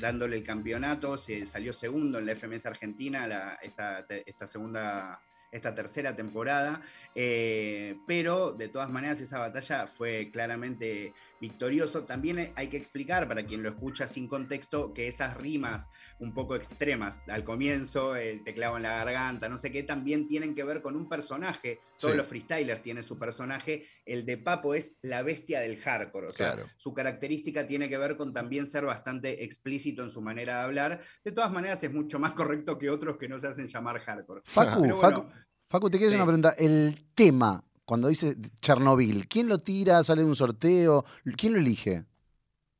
dándole 0.00 0.36
el 0.36 0.44
campeonato, 0.44 1.16
se 1.16 1.46
salió 1.46 1.72
segundo 1.72 2.18
en 2.18 2.26
la 2.26 2.34
FMS 2.34 2.66
Argentina 2.66 3.58
esta, 3.62 4.06
esta 4.08 4.46
segunda 4.46 5.20
esta 5.54 5.72
tercera 5.72 6.16
temporada, 6.16 6.82
eh, 7.14 7.96
pero 8.08 8.52
de 8.52 8.68
todas 8.68 8.90
maneras 8.90 9.20
esa 9.20 9.38
batalla 9.38 9.86
fue 9.86 10.30
claramente 10.32 11.14
victorioso. 11.40 12.02
También 12.02 12.52
hay 12.56 12.66
que 12.66 12.76
explicar 12.76 13.28
para 13.28 13.46
quien 13.46 13.62
lo 13.62 13.68
escucha 13.68 14.08
sin 14.08 14.26
contexto 14.26 14.92
que 14.92 15.06
esas 15.06 15.36
rimas 15.36 15.88
un 16.18 16.34
poco 16.34 16.56
extremas 16.56 17.22
al 17.28 17.44
comienzo, 17.44 18.16
el 18.16 18.42
teclado 18.42 18.76
en 18.76 18.82
la 18.82 18.96
garganta, 18.96 19.48
no 19.48 19.56
sé 19.56 19.70
qué, 19.70 19.84
también 19.84 20.26
tienen 20.26 20.56
que 20.56 20.64
ver 20.64 20.82
con 20.82 20.96
un 20.96 21.08
personaje. 21.08 21.78
Todos 22.00 22.16
los 22.16 22.26
freestylers 22.26 22.82
tienen 22.82 23.04
su 23.04 23.16
personaje 23.16 23.86
el 24.06 24.26
de 24.26 24.38
Papo 24.38 24.74
es 24.74 24.96
la 25.02 25.22
bestia 25.22 25.60
del 25.60 25.78
hardcore. 25.78 26.28
O 26.28 26.32
sea, 26.32 26.56
su 26.76 26.92
característica 26.92 27.66
tiene 27.66 27.88
que 27.88 27.98
ver 27.98 28.16
con 28.16 28.32
también 28.32 28.66
ser 28.66 28.84
bastante 28.84 29.44
explícito 29.44 30.02
en 30.02 30.10
su 30.10 30.20
manera 30.20 30.58
de 30.58 30.64
hablar. 30.64 31.00
De 31.24 31.32
todas 31.32 31.50
maneras, 31.52 31.82
es 31.82 31.92
mucho 31.92 32.18
más 32.18 32.32
correcto 32.32 32.78
que 32.78 32.90
otros 32.90 33.16
que 33.16 33.28
no 33.28 33.38
se 33.38 33.48
hacen 33.48 33.66
llamar 33.66 34.00
hardcore. 34.00 34.42
Facu, 34.44 35.28
Facu, 35.68 35.90
te 35.90 35.98
quiero 35.98 36.10
hacer 36.10 36.16
una 36.16 36.26
pregunta. 36.26 36.54
El 36.58 37.06
tema, 37.14 37.64
cuando 37.84 38.08
dice 38.08 38.36
Chernobyl, 38.60 39.26
¿quién 39.28 39.48
lo 39.48 39.58
tira? 39.58 40.02
¿Sale 40.02 40.22
de 40.22 40.28
un 40.28 40.36
sorteo? 40.36 41.04
¿Quién 41.36 41.54
lo 41.54 41.58
elige? 41.58 42.04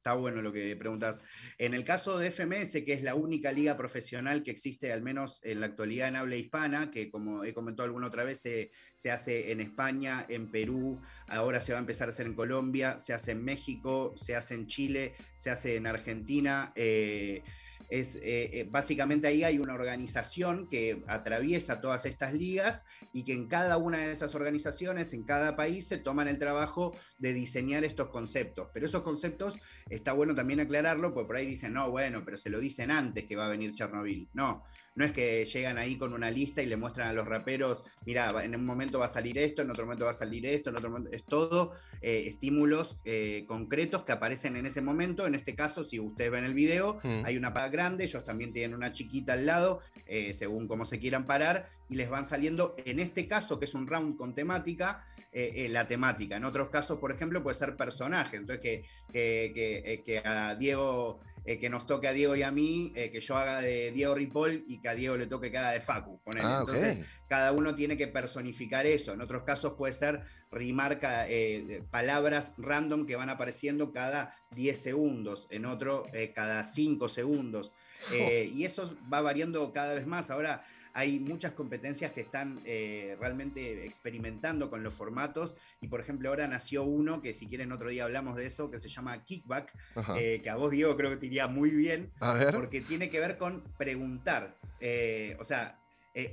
Está 0.05 0.13
bueno 0.13 0.43
lo 0.43 0.53
que 0.53 0.77
preguntas. 0.77 1.23
En 1.57 1.73
el 1.73 1.83
caso 1.83 2.19
de 2.19 2.31
FMS, 2.31 2.85
que 2.85 2.93
es 2.93 3.03
la 3.03 3.15
única 3.15 3.53
liga 3.53 3.75
profesional 3.75 4.43
que 4.43 4.51
existe, 4.51 4.93
al 4.93 5.01
menos 5.01 5.41
en 5.43 5.61
la 5.61 5.67
actualidad 5.67 6.09
en 6.09 6.17
habla 6.17 6.37
hispana, 6.37 6.91
que 6.91 7.11
como 7.11 7.43
he 7.43 7.55
comentado 7.55 7.87
alguna 7.87 8.09
otra 8.09 8.23
vez, 8.23 8.43
se, 8.43 9.11
hace 9.11 9.51
en 9.51 9.63
España, 9.63 10.27
en 10.29 10.51
Perú, 10.51 11.01
ahora 11.27 11.63
se 11.63 11.73
va 11.73 11.79
a 11.79 11.81
empezar 11.81 12.09
a 12.09 12.11
hacer 12.11 12.27
en 12.27 12.35
Colombia, 12.35 12.99
se 12.99 13.15
hace 13.15 13.31
en 13.33 13.43
México, 13.43 14.13
se 14.15 14.37
hace 14.37 14.57
en 14.57 14.67
Chile, 14.67 15.15
se 15.39 15.49
hace 15.49 15.77
en 15.77 15.87
Argentina. 15.87 16.75
Eh, 16.77 17.43
es, 17.89 18.17
eh, 18.17 18.21
eh, 18.25 18.69
básicamente 18.71 19.27
ahí 19.27 19.45
hay 19.45 19.59
una 19.59 19.75
organización 19.75 20.69
que 20.69 21.03
atraviesa 21.07 21.81
todas 21.81 22.07
estas 22.07 22.35
ligas 22.35 22.85
y 23.13 23.25
que 23.25 23.33
en 23.33 23.47
cada 23.49 23.77
una 23.77 23.99
de 23.99 24.13
esas 24.13 24.35
organizaciones, 24.35 25.13
en 25.13 25.25
cada 25.25 25.57
país, 25.57 25.87
se 25.87 25.99
toman 25.99 26.29
el 26.29 26.39
trabajo 26.39 26.97
de 27.19 27.33
diseñar 27.33 27.85
estos 27.85 28.09
conceptos. 28.09 28.69
Pero 28.73 28.87
esos 28.87 29.03
conceptos 29.03 29.59
está 29.89 30.13
bueno 30.13 30.35
también 30.35 30.61
aclararlo, 30.61 31.13
porque 31.15 31.27
por 31.27 31.37
ahí 31.37 31.47
dicen, 31.47 31.73
no, 31.75 31.91
bueno, 31.91 32.23
pero 32.25 32.37
se 32.37 32.51
lo 32.51 32.61
dicen 32.61 32.91
antes 32.91 33.25
que 33.27 33.37
va 33.37 33.47
a 33.47 33.51
venir 33.51 33.75
Chernobyl. 33.75 34.29
No, 34.33 34.65
no 34.95 35.05
es 35.05 35.13
que 35.13 35.45
llegan 35.45 35.79
ahí 35.79 35.97
con 35.97 36.13
una 36.13 36.31
lista 36.31 36.63
y 36.63 36.67
le 36.67 36.77
muestran 36.77 37.09
a 37.09 37.13
los 37.13 37.27
raperos, 37.27 37.85
mira, 38.07 38.45
en 38.45 38.55
un 38.55 38.65
momento 38.65 38.99
va 38.99 39.07
a 39.07 39.09
salir 39.09 39.39
esto, 39.39 39.63
en 39.63 39.71
otro 39.71 39.85
momento 39.85 40.05
va 40.05 40.13
a 40.13 40.15
salir 40.15 40.47
esto, 40.47 40.71
en 40.71 40.77
otro 40.77 40.91
momento, 40.91 41.11
es 41.13 41.25
todo 41.25 41.73
eh, 42.01 42.25
estímulos 42.27 42.99
eh, 43.05 43.45
concretos 43.49 44.05
que 44.05 44.13
aparecen 44.13 44.57
en 44.57 44.67
ese 44.67 44.83
momento. 44.83 45.27
En 45.27 45.35
este 45.35 45.55
caso, 45.55 45.83
si 45.83 45.99
ustedes 45.99 46.31
ven 46.31 46.45
el 46.45 46.55
video, 46.55 47.01
mm. 47.03 47.25
hay 47.25 47.37
una 47.37 47.53
paga 47.53 47.69
grande, 47.69 48.05
ellos 48.05 48.25
también 48.25 48.53
tienen 48.53 48.77
una 48.77 48.93
chiquita 48.93 49.33
al 49.33 49.47
lado, 49.47 49.81
eh, 50.07 50.33
según 50.33 50.69
cómo 50.69 50.85
se 50.85 50.99
quieran 51.01 51.27
parar, 51.27 51.71
y 51.89 51.97
les 51.97 52.09
van 52.09 52.25
saliendo, 52.25 52.77
en 52.85 53.01
este 53.01 53.27
caso, 53.27 53.59
que 53.59 53.65
es 53.65 53.75
un 53.75 53.87
round 53.87 54.17
con 54.17 54.35
temática, 54.35 55.03
la 55.35 55.87
temática. 55.87 56.37
En 56.37 56.45
otros 56.45 56.71
casos, 56.71 56.99
por 56.99 57.11
ejemplo, 57.11 57.43
puede 57.43 57.57
ser 57.57 57.77
personaje. 57.77 58.37
Entonces, 58.37 58.63
que, 58.63 58.85
que, 59.13 60.03
que 60.05 60.19
a 60.19 60.55
Diego 60.55 61.21
eh, 61.47 61.59
que 61.59 61.69
nos 61.69 61.85
toque 61.85 62.09
a 62.09 62.15
Diego 62.15 62.35
y 62.35 62.43
a 62.43 62.51
mí, 62.51 62.91
eh, 62.97 63.11
que 63.11 63.21
yo 63.21 63.37
haga 63.37 63.61
de 63.61 63.93
Diego 63.93 64.15
Ripoll 64.15 64.65
y 64.67 64.79
que 64.79 64.89
a 64.89 64.95
Diego 64.95 65.19
le 65.19 65.27
toque 65.27 65.53
cada 65.53 65.73
de 65.73 65.81
Facu. 65.83 66.19
Ah, 66.37 66.61
Entonces, 66.61 67.05
cada 67.29 67.53
uno 67.53 67.75
tiene 67.75 67.99
que 67.99 68.09
personificar 68.09 68.87
eso. 68.87 69.13
En 69.13 69.21
otros 69.21 69.43
casos 69.43 69.75
puede 69.75 69.93
ser 69.93 70.23
rimar 70.51 70.99
eh, 71.03 71.83
palabras 71.91 72.55
random 72.57 73.05
que 73.05 73.17
van 73.17 73.29
apareciendo 73.29 73.93
cada 73.93 74.35
10 74.53 74.83
segundos, 74.83 75.47
en 75.51 75.67
otro 75.67 76.07
cada 76.35 76.65
5 76.65 77.11
segundos. 77.11 77.73
y 78.11 78.65
eso 78.65 78.97
va 79.13 79.21
variando 79.21 79.71
cada 79.75 79.93
vez 79.95 80.07
más. 80.07 80.31
Ahora, 80.31 80.65
hay 80.95 81.19
muchas 81.19 81.53
competencias 81.53 82.13
que 82.13 82.21
están 82.21 82.63
eh, 82.65 83.17
realmente 83.19 83.85
experimentando 83.85 84.71
con 84.71 84.85
los 84.85 84.95
formatos. 84.95 85.57
Y 85.81 85.89
por 85.89 86.01
ejemplo 86.01 86.29
ahora 86.29 86.47
nació 86.47 86.85
uno 86.85 87.21
que 87.21 87.35
si 87.35 87.49
quieren 87.49 87.73
otro 87.73 87.89
día 87.89 88.05
hablamos 88.05 88.37
de 88.37 88.47
eso, 88.47 88.71
que 88.71 88.79
se 88.79 88.89
llama 88.89 89.25
Kickback, 89.25 89.75
eh, 90.17 90.41
que 90.43 90.51
a 90.51 90.55
vos 90.55 90.71
Diego 90.71 90.97
creo 90.97 91.11
que 91.11 91.17
te 91.17 91.27
iría 91.27 91.49
muy 91.49 91.71
bien, 91.71 92.13
porque 92.53 92.81
tiene 92.81 93.11
que 93.11 93.19
ver 93.19 93.37
con 93.39 93.65
preguntar. 93.77 94.57
Eh, 94.81 95.37
o 95.41 95.45
sea, 95.45 95.81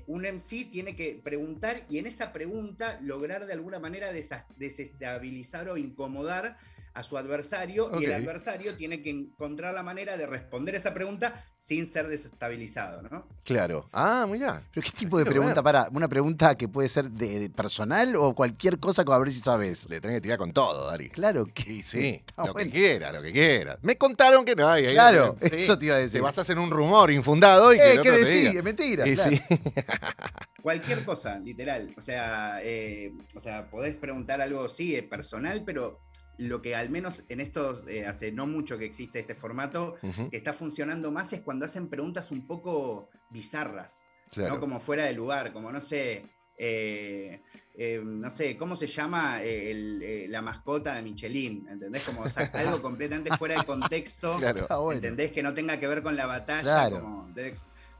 un 0.05 0.25
MC 0.25 0.69
tiene 0.69 0.95
que 0.95 1.19
preguntar 1.23 1.77
y 1.89 1.97
en 1.97 2.05
esa 2.05 2.31
pregunta 2.31 2.99
lograr 3.01 3.47
de 3.47 3.53
alguna 3.53 3.79
manera 3.79 4.13
desestabilizar 4.13 5.69
o 5.69 5.77
incomodar 5.77 6.59
a 6.93 7.03
su 7.03 7.17
adversario 7.17 7.91
y 7.99 8.05
el 8.05 8.13
adversario 8.13 8.75
tiene 8.75 9.01
que 9.01 9.09
encontrar 9.09 9.73
la 9.73 9.83
manera 9.83 10.17
de 10.17 10.25
responder 10.25 10.75
esa 10.75 10.93
pregunta 10.93 11.45
sin 11.57 11.87
ser 11.87 12.07
desestabilizado, 12.07 13.01
¿no? 13.03 13.27
Claro. 13.43 13.87
Ah, 13.93 14.27
mira. 14.29 14.63
Pero 14.73 14.83
¿qué 14.83 14.91
tipo 14.91 15.17
de 15.17 15.25
pregunta? 15.25 15.63
Para, 15.63 15.87
una 15.91 16.07
pregunta 16.07 16.55
que 16.55 16.67
puede 16.67 16.89
ser 16.89 17.09
de, 17.11 17.49
personal 17.49 18.15
o 18.15 18.33
cualquier 18.33 18.79
cosa 18.79 19.03
a 19.07 19.19
ver 19.19 19.31
si 19.31 19.41
sabes. 19.41 19.89
Le 19.89 20.01
tenés 20.01 20.17
que 20.17 20.21
tirar 20.21 20.37
con 20.37 20.51
todo, 20.51 20.89
Dari. 20.89 21.09
Claro 21.09 21.45
que 21.53 21.83
sí. 21.83 22.21
lo 22.37 22.53
que 22.53 22.69
quiera, 22.69 23.11
lo 23.11 23.21
que 23.21 23.31
quiera. 23.31 23.77
Me 23.81 23.97
contaron 23.97 24.43
que 24.43 24.55
no 24.55 24.67
hay. 24.67 24.91
Claro, 24.93 25.37
eso 25.41 25.77
te 25.77 25.85
iba 25.85 25.95
a 25.95 25.99
decir. 25.99 26.19
Te 26.19 26.21
vas 26.21 26.37
a 26.37 26.41
hacer 26.41 26.57
un 26.57 26.69
rumor 26.69 27.11
infundado 27.11 27.73
y 27.73 27.77
que, 27.77 27.93
eh, 27.93 28.01
que 28.01 28.11
decís, 28.11 28.55
es 28.55 28.63
mentira. 28.63 29.05
Cualquier 30.61 31.03
cosa, 31.03 31.39
literal. 31.39 31.93
O 31.97 32.01
sea, 32.01 32.59
eh, 32.63 33.13
o 33.35 33.39
sea, 33.39 33.69
podés 33.69 33.95
preguntar 33.95 34.41
algo, 34.41 34.69
sí, 34.69 35.01
personal, 35.01 35.63
pero 35.65 35.99
lo 36.37 36.61
que 36.61 36.75
al 36.75 36.89
menos 36.89 37.23
en 37.29 37.39
estos, 37.39 37.83
eh, 37.87 38.05
hace 38.05 38.31
no 38.31 38.47
mucho 38.47 38.77
que 38.77 38.85
existe 38.85 39.19
este 39.19 39.35
formato, 39.35 39.95
que 40.29 40.37
está 40.37 40.53
funcionando 40.53 41.11
más 41.11 41.33
es 41.33 41.41
cuando 41.41 41.65
hacen 41.65 41.89
preguntas 41.89 42.31
un 42.31 42.47
poco 42.47 43.09
bizarras, 43.29 44.03
¿no? 44.35 44.59
Como 44.59 44.79
fuera 44.79 45.05
de 45.05 45.13
lugar, 45.13 45.53
como 45.53 45.71
no 45.71 45.81
sé, 45.81 46.25
eh, 46.57 47.41
eh, 47.75 48.01
no 48.03 48.29
sé, 48.29 48.57
¿cómo 48.57 48.75
se 48.75 48.87
llama 48.87 49.39
la 49.43 50.41
mascota 50.41 50.95
de 50.95 51.01
Michelin? 51.01 51.67
¿Entendés? 51.67 52.03
Como 52.03 52.23
algo 52.53 52.81
completamente 52.81 53.35
fuera 53.37 53.57
de 53.57 53.65
contexto, 53.65 54.39
ah, 54.69 54.89
¿entendés? 54.91 55.31
Que 55.31 55.43
no 55.43 55.53
tenga 55.53 55.79
que 55.79 55.87
ver 55.87 56.01
con 56.01 56.15
la 56.15 56.25
batalla, 56.25 56.89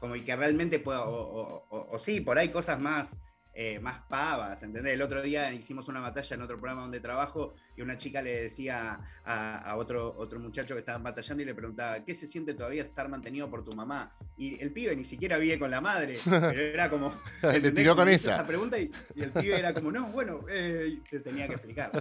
como, 0.00 0.16
y 0.16 0.22
que 0.22 0.34
realmente 0.34 0.80
pueda, 0.80 1.04
o, 1.04 1.64
o 1.68 1.98
sí, 1.98 2.20
por 2.20 2.36
ahí 2.36 2.48
cosas 2.48 2.80
más 2.80 3.16
eh, 3.54 3.78
más 3.80 4.00
pavas, 4.08 4.62
¿entendés? 4.62 4.94
El 4.94 5.02
otro 5.02 5.20
día 5.20 5.52
hicimos 5.52 5.86
una 5.88 6.00
batalla 6.00 6.36
en 6.36 6.40
otro 6.40 6.58
programa 6.58 6.80
donde 6.80 7.00
trabajo 7.00 7.52
y 7.76 7.82
una 7.82 7.98
chica 7.98 8.22
le 8.22 8.44
decía 8.44 9.00
a, 9.26 9.76
otro, 9.76 10.14
otro 10.16 10.40
muchacho 10.40 10.74
que 10.74 10.80
estaba 10.80 10.96
batallando 10.98 11.42
y 11.42 11.46
le 11.46 11.54
preguntaba, 11.54 12.02
¿qué 12.02 12.14
se 12.14 12.26
siente 12.26 12.54
todavía 12.54 12.80
estar 12.80 13.10
mantenido 13.10 13.50
por 13.50 13.62
tu 13.62 13.72
mamá? 13.72 14.16
Y 14.38 14.58
el 14.62 14.72
pibe 14.72 14.96
ni 14.96 15.04
siquiera 15.04 15.36
vive 15.36 15.58
con 15.58 15.70
la 15.70 15.82
madre, 15.82 16.18
pero 16.24 16.62
era 16.62 16.88
como... 16.88 17.14
Le 17.42 17.72
tiró 17.72 17.94
con 17.94 18.08
esa. 18.08 18.46
pregunta 18.46 18.78
y, 18.78 18.90
el 19.16 19.30
pibe 19.30 19.58
era 19.58 19.74
como, 19.74 19.92
no, 19.92 20.06
bueno, 20.06 20.40
eh, 20.48 20.98
te 21.10 21.20
tenía 21.20 21.46
que 21.46 21.54
explicar. 21.54 21.92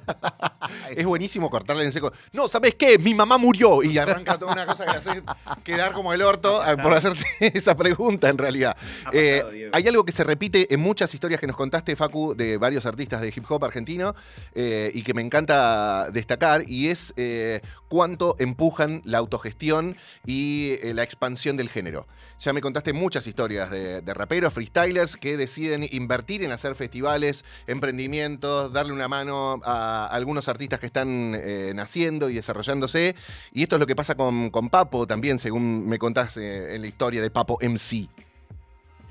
es 0.96 1.06
buenísimo 1.06 1.50
cortarle 1.50 1.84
en 1.84 1.92
seco. 1.92 2.14
No, 2.32 2.48
¿sabes 2.48 2.76
qué? 2.76 2.98
Mi 2.98 3.14
mamá 3.14 3.38
murió 3.38 3.84
y 3.84 3.98
arranca 3.98 4.40
toda 4.40 4.54
una 4.54 4.66
cosa 4.66 4.86
que 4.86 4.92
hace 4.92 5.22
quedar 5.66 5.92
como 5.92 6.14
el 6.14 6.22
orto 6.22 6.66
eh, 6.66 6.78
por 6.78 6.94
hacerte 6.94 7.26
esa 7.40 7.76
pregunta 7.76 8.30
en 8.30 8.38
realidad. 8.38 8.78
hay 9.12 9.88
algo 9.88 10.06
que 10.06 10.14
se 10.14 10.24
repite 10.24 10.74
en 10.74 10.80
muchas 10.80 11.14
historias 11.14 11.41
que 11.42 11.48
nos 11.48 11.56
contaste, 11.56 11.96
Facu, 11.96 12.36
de 12.36 12.58
varios 12.58 12.86
artistas 12.86 13.20
de 13.20 13.30
hip 13.30 13.44
hop 13.50 13.66
argentino 13.66 14.14
eh, 14.54 14.92
y 14.94 15.02
que 15.02 15.16
me 15.16 15.24
encanta 15.24 16.12
destacar, 16.12 16.70
y 16.70 16.90
es 16.90 17.16
eh, 17.18 17.62
cuánto 17.88 18.36
empujan 18.38 19.02
la 19.06 19.18
autogestión 19.18 19.98
y 20.24 20.78
eh, 20.84 20.94
la 20.94 21.02
expansión 21.02 21.58
del 21.58 21.68
género. 21.68 22.06
Ya 22.40 22.54
me 22.54 22.62
contaste 22.62 22.94
muchas 22.94 23.26
historias 23.26 23.72
de, 23.72 24.02
raperos, 24.14 24.54
freestylers 24.54 25.18
que 25.18 25.36
deciden 25.36 25.88
invertir 25.92 26.44
en 26.44 26.52
hacer 26.52 26.76
festivales, 26.76 27.44
emprendimientos, 27.66 28.72
darle 28.72 28.94
una 28.94 29.08
mano 29.08 29.60
a 29.64 30.06
algunos 30.12 30.48
artistas 30.48 30.80
que 30.80 30.86
están 30.86 31.32
naciendo 31.76 32.30
y 32.30 32.36
desarrollándose. 32.36 33.16
Y 33.52 33.64
esto 33.64 33.78
es 33.78 33.80
lo 33.80 33.88
que 33.88 33.96
pasa 33.96 34.16
con, 34.16 34.50
con 34.50 34.70
Papo 34.70 35.08
también, 35.08 35.40
según 35.40 35.88
me 35.88 35.98
contaste 35.98 36.76
en 36.76 36.82
la 36.82 36.88
historia 36.88 37.22
de 37.22 37.30
Papo 37.30 37.58
MC. 37.62 38.10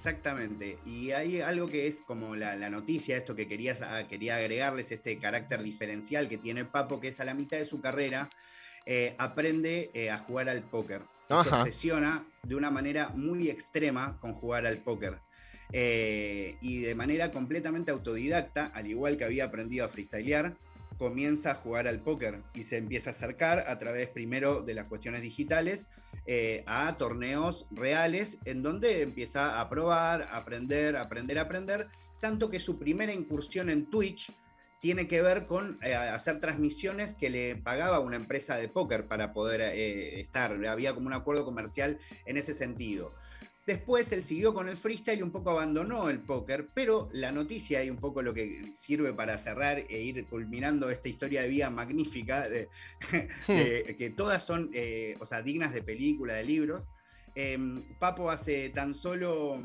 Exactamente. 0.01 0.79
Y 0.87 1.11
hay 1.11 1.43
algo 1.43 1.67
que 1.67 1.87
es 1.87 2.01
como 2.01 2.35
la, 2.35 2.71
noticia, 2.71 3.19
esto 3.19 3.37
que 3.37 3.47
querías, 3.47 3.83
ah, 3.83 4.09
quería 4.09 4.37
agregarles, 4.37 4.93
este 4.93 5.19
carácter 5.19 5.63
diferencial 5.63 6.27
que 6.27 6.39
tiene 6.39 6.65
Papo, 6.65 7.01
que 7.01 7.09
es 7.09 7.21
a 7.21 7.27
la 7.27 7.35
mitad 7.35 7.59
de 7.59 7.67
su 7.67 7.83
carrera, 7.83 8.31
eh, 8.87 9.15
aprende 9.19 9.91
eh, 9.93 10.09
a 10.09 10.17
jugar 10.17 10.49
al 10.49 10.63
póker. 10.63 11.03
Se 11.29 11.51
obsesiona 11.51 12.25
de 12.43 12.55
una 12.55 12.71
manera 12.71 13.11
muy 13.11 13.51
extrema 13.51 14.17
con 14.21 14.33
jugar 14.33 14.65
al 14.65 14.79
póker. 14.79 15.19
Eh, 15.71 16.57
y 16.63 16.81
de 16.81 16.95
manera 16.95 17.31
completamente 17.31 17.91
autodidacta, 17.91 18.73
al 18.73 18.87
igual 18.87 19.19
que 19.19 19.25
había 19.25 19.45
aprendido 19.45 19.85
a 19.85 19.89
freestylear, 19.89 20.57
comienza 21.01 21.53
a 21.53 21.55
jugar 21.55 21.89
al 21.89 22.01
póker 22.01 22.43
y 22.53 22.63
se 22.65 22.77
empieza 22.77 23.09
a 23.09 23.13
acercar 23.15 23.65
a 23.67 23.79
través 23.79 24.11
primero 24.11 24.61
de 24.61 24.75
las 24.75 24.87
cuestiones 24.87 25.23
digitales 25.23 25.89
eh, 26.27 26.63
a 26.67 26.95
torneos 26.99 27.67
reales 27.71 28.37
en 28.45 28.63
donde 28.63 29.01
empieza 29.01 29.63
a 29.63 29.71
probar, 29.71 30.29
a 30.31 30.37
aprender, 30.37 30.99
aprender, 30.99 31.39
aprender, 31.39 31.89
tanto 32.21 32.51
que 32.51 32.61
su 32.61 32.79
primera 32.79 33.15
incursión 33.15 33.71
en 33.71 33.89
Twitch 33.89 34.31
tiene 34.79 35.09
que 35.09 35.23
ver 35.23 35.47
con 35.47 35.79
eh, 35.83 35.95
hacer 35.95 36.39
transmisiones 36.39 37.15
que 37.15 37.31
le 37.31 37.57
pagaba 37.57 38.01
una 38.01 38.17
empresa 38.17 38.57
de 38.57 38.69
póker 38.69 39.07
para 39.07 39.33
poder 39.33 39.63
eh, 39.63 40.21
estar. 40.21 40.53
Había 40.67 40.95
como 40.95 41.07
un 41.07 41.15
acuerdo 41.15 41.47
comercial 41.47 41.99
en 42.27 42.37
ese 42.37 42.53
sentido. 42.53 43.15
Después 43.67 44.11
él 44.13 44.23
siguió 44.23 44.55
con 44.55 44.69
el 44.69 44.77
freestyle 44.77 45.19
y 45.19 45.23
un 45.23 45.31
poco 45.31 45.51
abandonó 45.51 46.09
el 46.09 46.21
póker, 46.21 46.71
pero 46.75 47.09
la 47.13 47.31
noticia 47.31 47.85
y 47.85 47.91
un 47.91 47.99
poco 47.99 48.23
lo 48.23 48.33
que 48.33 48.73
sirve 48.73 49.13
para 49.13 49.37
cerrar 49.39 49.85
e 49.89 50.01
ir 50.01 50.27
culminando 50.27 50.91
esta 50.91 51.09
historia 51.09 51.43
de 51.43 51.49
vida 51.49 51.71
magnífica, 51.71 52.49
de, 52.49 52.69
hmm. 53.49 53.97
que 53.97 54.13
todas 54.17 54.45
son 54.45 54.71
eh, 54.73 55.17
o 55.21 55.27
sea, 55.27 55.43
dignas 55.43 55.73
de 55.75 55.83
película, 55.83 56.35
de 56.35 56.45
libros. 56.45 56.89
Em, 57.35 57.85
Papo 57.99 58.31
hace 58.31 58.71
tan 58.71 58.95
solo 58.95 59.63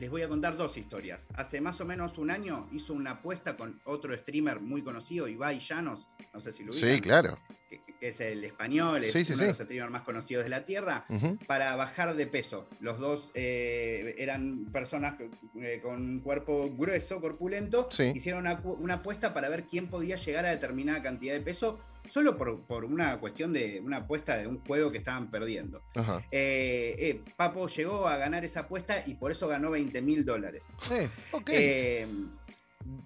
les 0.00 0.08
voy 0.10 0.22
a 0.22 0.28
contar 0.28 0.56
dos 0.56 0.76
historias. 0.78 1.28
Hace 1.34 1.60
más 1.60 1.78
o 1.80 1.84
menos 1.84 2.16
un 2.16 2.30
año 2.30 2.66
hizo 2.72 2.94
una 2.94 3.12
apuesta 3.12 3.56
con 3.56 3.80
otro 3.84 4.16
streamer 4.16 4.58
muy 4.60 4.82
conocido, 4.82 5.28
Ibai 5.28 5.60
Llanos, 5.60 6.08
no 6.32 6.40
sé 6.40 6.52
si 6.52 6.64
lo 6.64 6.72
ubican, 6.72 6.90
Sí, 6.94 7.00
claro. 7.02 7.38
que, 7.68 7.80
que 8.00 8.08
es 8.08 8.18
el 8.22 8.42
español, 8.42 9.04
es 9.04 9.12
Sí, 9.12 9.26
sí, 9.26 9.32
uno 9.32 9.38
sí. 9.40 9.44
de 9.44 9.48
los 9.50 9.58
streamers 9.58 9.92
más 9.92 10.02
conocidos 10.02 10.42
de 10.44 10.48
la 10.50 10.64
Tierra, 10.64 11.04
para 11.46 11.76
bajar 11.76 12.16
de 12.16 12.26
peso. 12.26 12.66
Los 12.80 12.98
dos 12.98 13.28
eh, 13.34 14.14
eran 14.16 14.66
personas 14.72 15.16
eh, 15.60 15.80
con 15.82 15.96
un 16.00 16.20
cuerpo 16.20 16.70
grueso, 16.74 17.20
corpulento. 17.20 17.88
Hicieron 18.14 18.46
una 18.64 18.94
apuesta 18.94 19.34
para 19.34 19.50
ver 19.50 19.64
quién 19.64 19.88
podía 19.88 20.16
llegar 20.16 20.46
a 20.46 20.50
determinada 20.50 21.02
cantidad 21.02 21.34
de 21.34 21.40
peso, 21.42 21.78
solo 22.10 22.36
por, 22.36 22.62
por 22.62 22.84
una 22.84 23.18
cuestión 23.20 23.52
de 23.52 23.80
una 23.84 23.98
apuesta 23.98 24.36
de 24.36 24.46
un 24.48 24.58
juego 24.64 24.90
que 24.90 24.98
estaban 24.98 25.30
perdiendo. 25.30 25.82
Eh, 26.32 26.96
eh, 26.98 27.22
Papo 27.36 27.68
llegó 27.68 28.08
a 28.08 28.16
ganar 28.16 28.44
esa 28.44 28.60
apuesta 28.60 29.04
y 29.06 29.14
por 29.14 29.30
eso 29.30 29.46
ganó 29.46 29.70
20 29.70 30.02
mil 30.02 30.24
dólares. 30.24 30.66
Eh, 31.46 32.08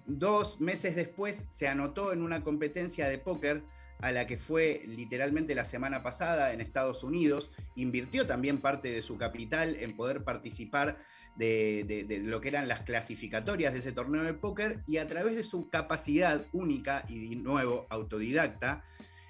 dos 0.07 0.59
meses 0.59 0.95
después 0.95 1.45
se 1.49 1.67
anotó 1.67 2.13
en 2.13 2.23
una 2.23 2.43
competencia 2.43 3.07
de 3.07 3.19
póker 3.19 3.63
a 3.99 4.11
la 4.11 4.25
que 4.25 4.37
fue 4.37 4.83
literalmente 4.87 5.53
la 5.53 5.65
semana 5.65 6.01
pasada 6.01 6.51
en 6.51 6.59
Estados 6.59 7.03
Unidos. 7.03 7.51
Invirtió 7.75 8.25
también 8.25 8.59
parte 8.59 8.89
de 8.89 9.03
su 9.03 9.17
capital 9.17 9.75
en 9.75 9.95
poder 9.95 10.23
participar 10.23 10.97
de, 11.35 11.83
de- 11.87 12.03
de 12.05 12.19
lo 12.19 12.39
que 12.41 12.47
eran 12.49 12.67
las 12.67 12.81
clasificatorias 12.81 13.73
de 13.73 13.79
ese 13.79 13.91
torneo 13.91 14.23
de 14.23 14.33
póker 14.33 14.79
y 14.87 14.97
a 14.97 15.07
través 15.07 15.35
de 15.35 15.43
su 15.43 15.69
capacidad 15.69 16.45
única 16.53 17.05
y 17.09 17.29
de 17.29 17.35
nuevo 17.35 17.85
autodidacta, 17.89 18.83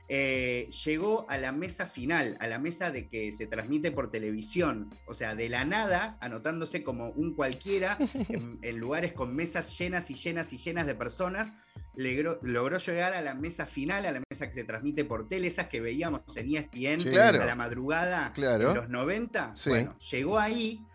eh, 0.08 0.70
llegó 0.86 1.26
a 1.30 1.38
la 1.40 1.52
mesa 1.52 1.88
final, 1.88 2.38
a 2.40 2.46
la 2.46 2.60
mesa 2.60 2.92
de 2.92 3.08
que 3.08 3.32
se 3.32 3.48
transmite 3.48 3.92
por 3.92 4.12
televisión, 4.12 4.94
o 5.08 5.16
sea, 5.16 5.34
de 5.34 5.50
la 5.50 5.66
nada, 5.66 6.16
anotándose 6.22 6.84
como 6.84 7.10
un 7.10 7.34
cualquiera, 7.34 7.98
en, 8.30 8.60
en 8.62 8.78
lugares 8.78 9.14
con 9.14 9.36
mesas 9.36 9.76
llenas 9.80 10.12
y 10.12 10.14
llenas 10.14 10.54
y 10.54 10.58
llenas 10.58 10.86
de 10.86 10.94
personas, 10.94 11.54
logró, 11.96 12.38
logró 12.44 12.78
llegar 12.78 13.14
a 13.16 13.22
la 13.24 13.34
mesa 13.34 13.66
final, 13.66 14.06
a 14.06 14.12
la 14.12 14.22
mesa 14.30 14.46
que 14.48 14.54
se 14.54 14.64
transmite 14.64 15.06
por 15.06 15.28
tele, 15.28 15.48
esas 15.48 15.70
que 15.70 15.82
veíamos 15.82 16.22
en 16.36 16.56
ESPN 16.56 17.02
Sí, 17.02 17.10
claro. 17.10 17.42
a 17.42 17.46
la 17.46 17.56
madrugada 17.56 18.32
Claro. 18.36 18.70
en 18.70 18.76
los 18.78 18.90
90. 18.90 19.56
Sí. 19.56 19.70
Bueno, 19.72 19.98
llegó 20.12 20.38
ahí. 20.38 20.86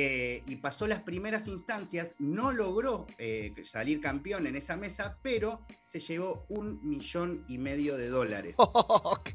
Eh, 0.00 0.44
y 0.46 0.54
pasó 0.54 0.86
las 0.86 1.00
primeras 1.00 1.48
instancias, 1.48 2.14
no 2.20 2.52
logró 2.52 3.08
eh, 3.18 3.52
salir 3.64 4.00
campeón 4.00 4.46
en 4.46 4.54
esa 4.54 4.76
mesa, 4.76 5.18
pero 5.22 5.62
se 5.84 5.98
llevó 5.98 6.46
un 6.50 6.78
millón 6.88 7.44
y 7.48 7.58
medio 7.58 7.96
de 7.96 8.08
dólares. 8.08 8.54
Ok. 9.08 9.30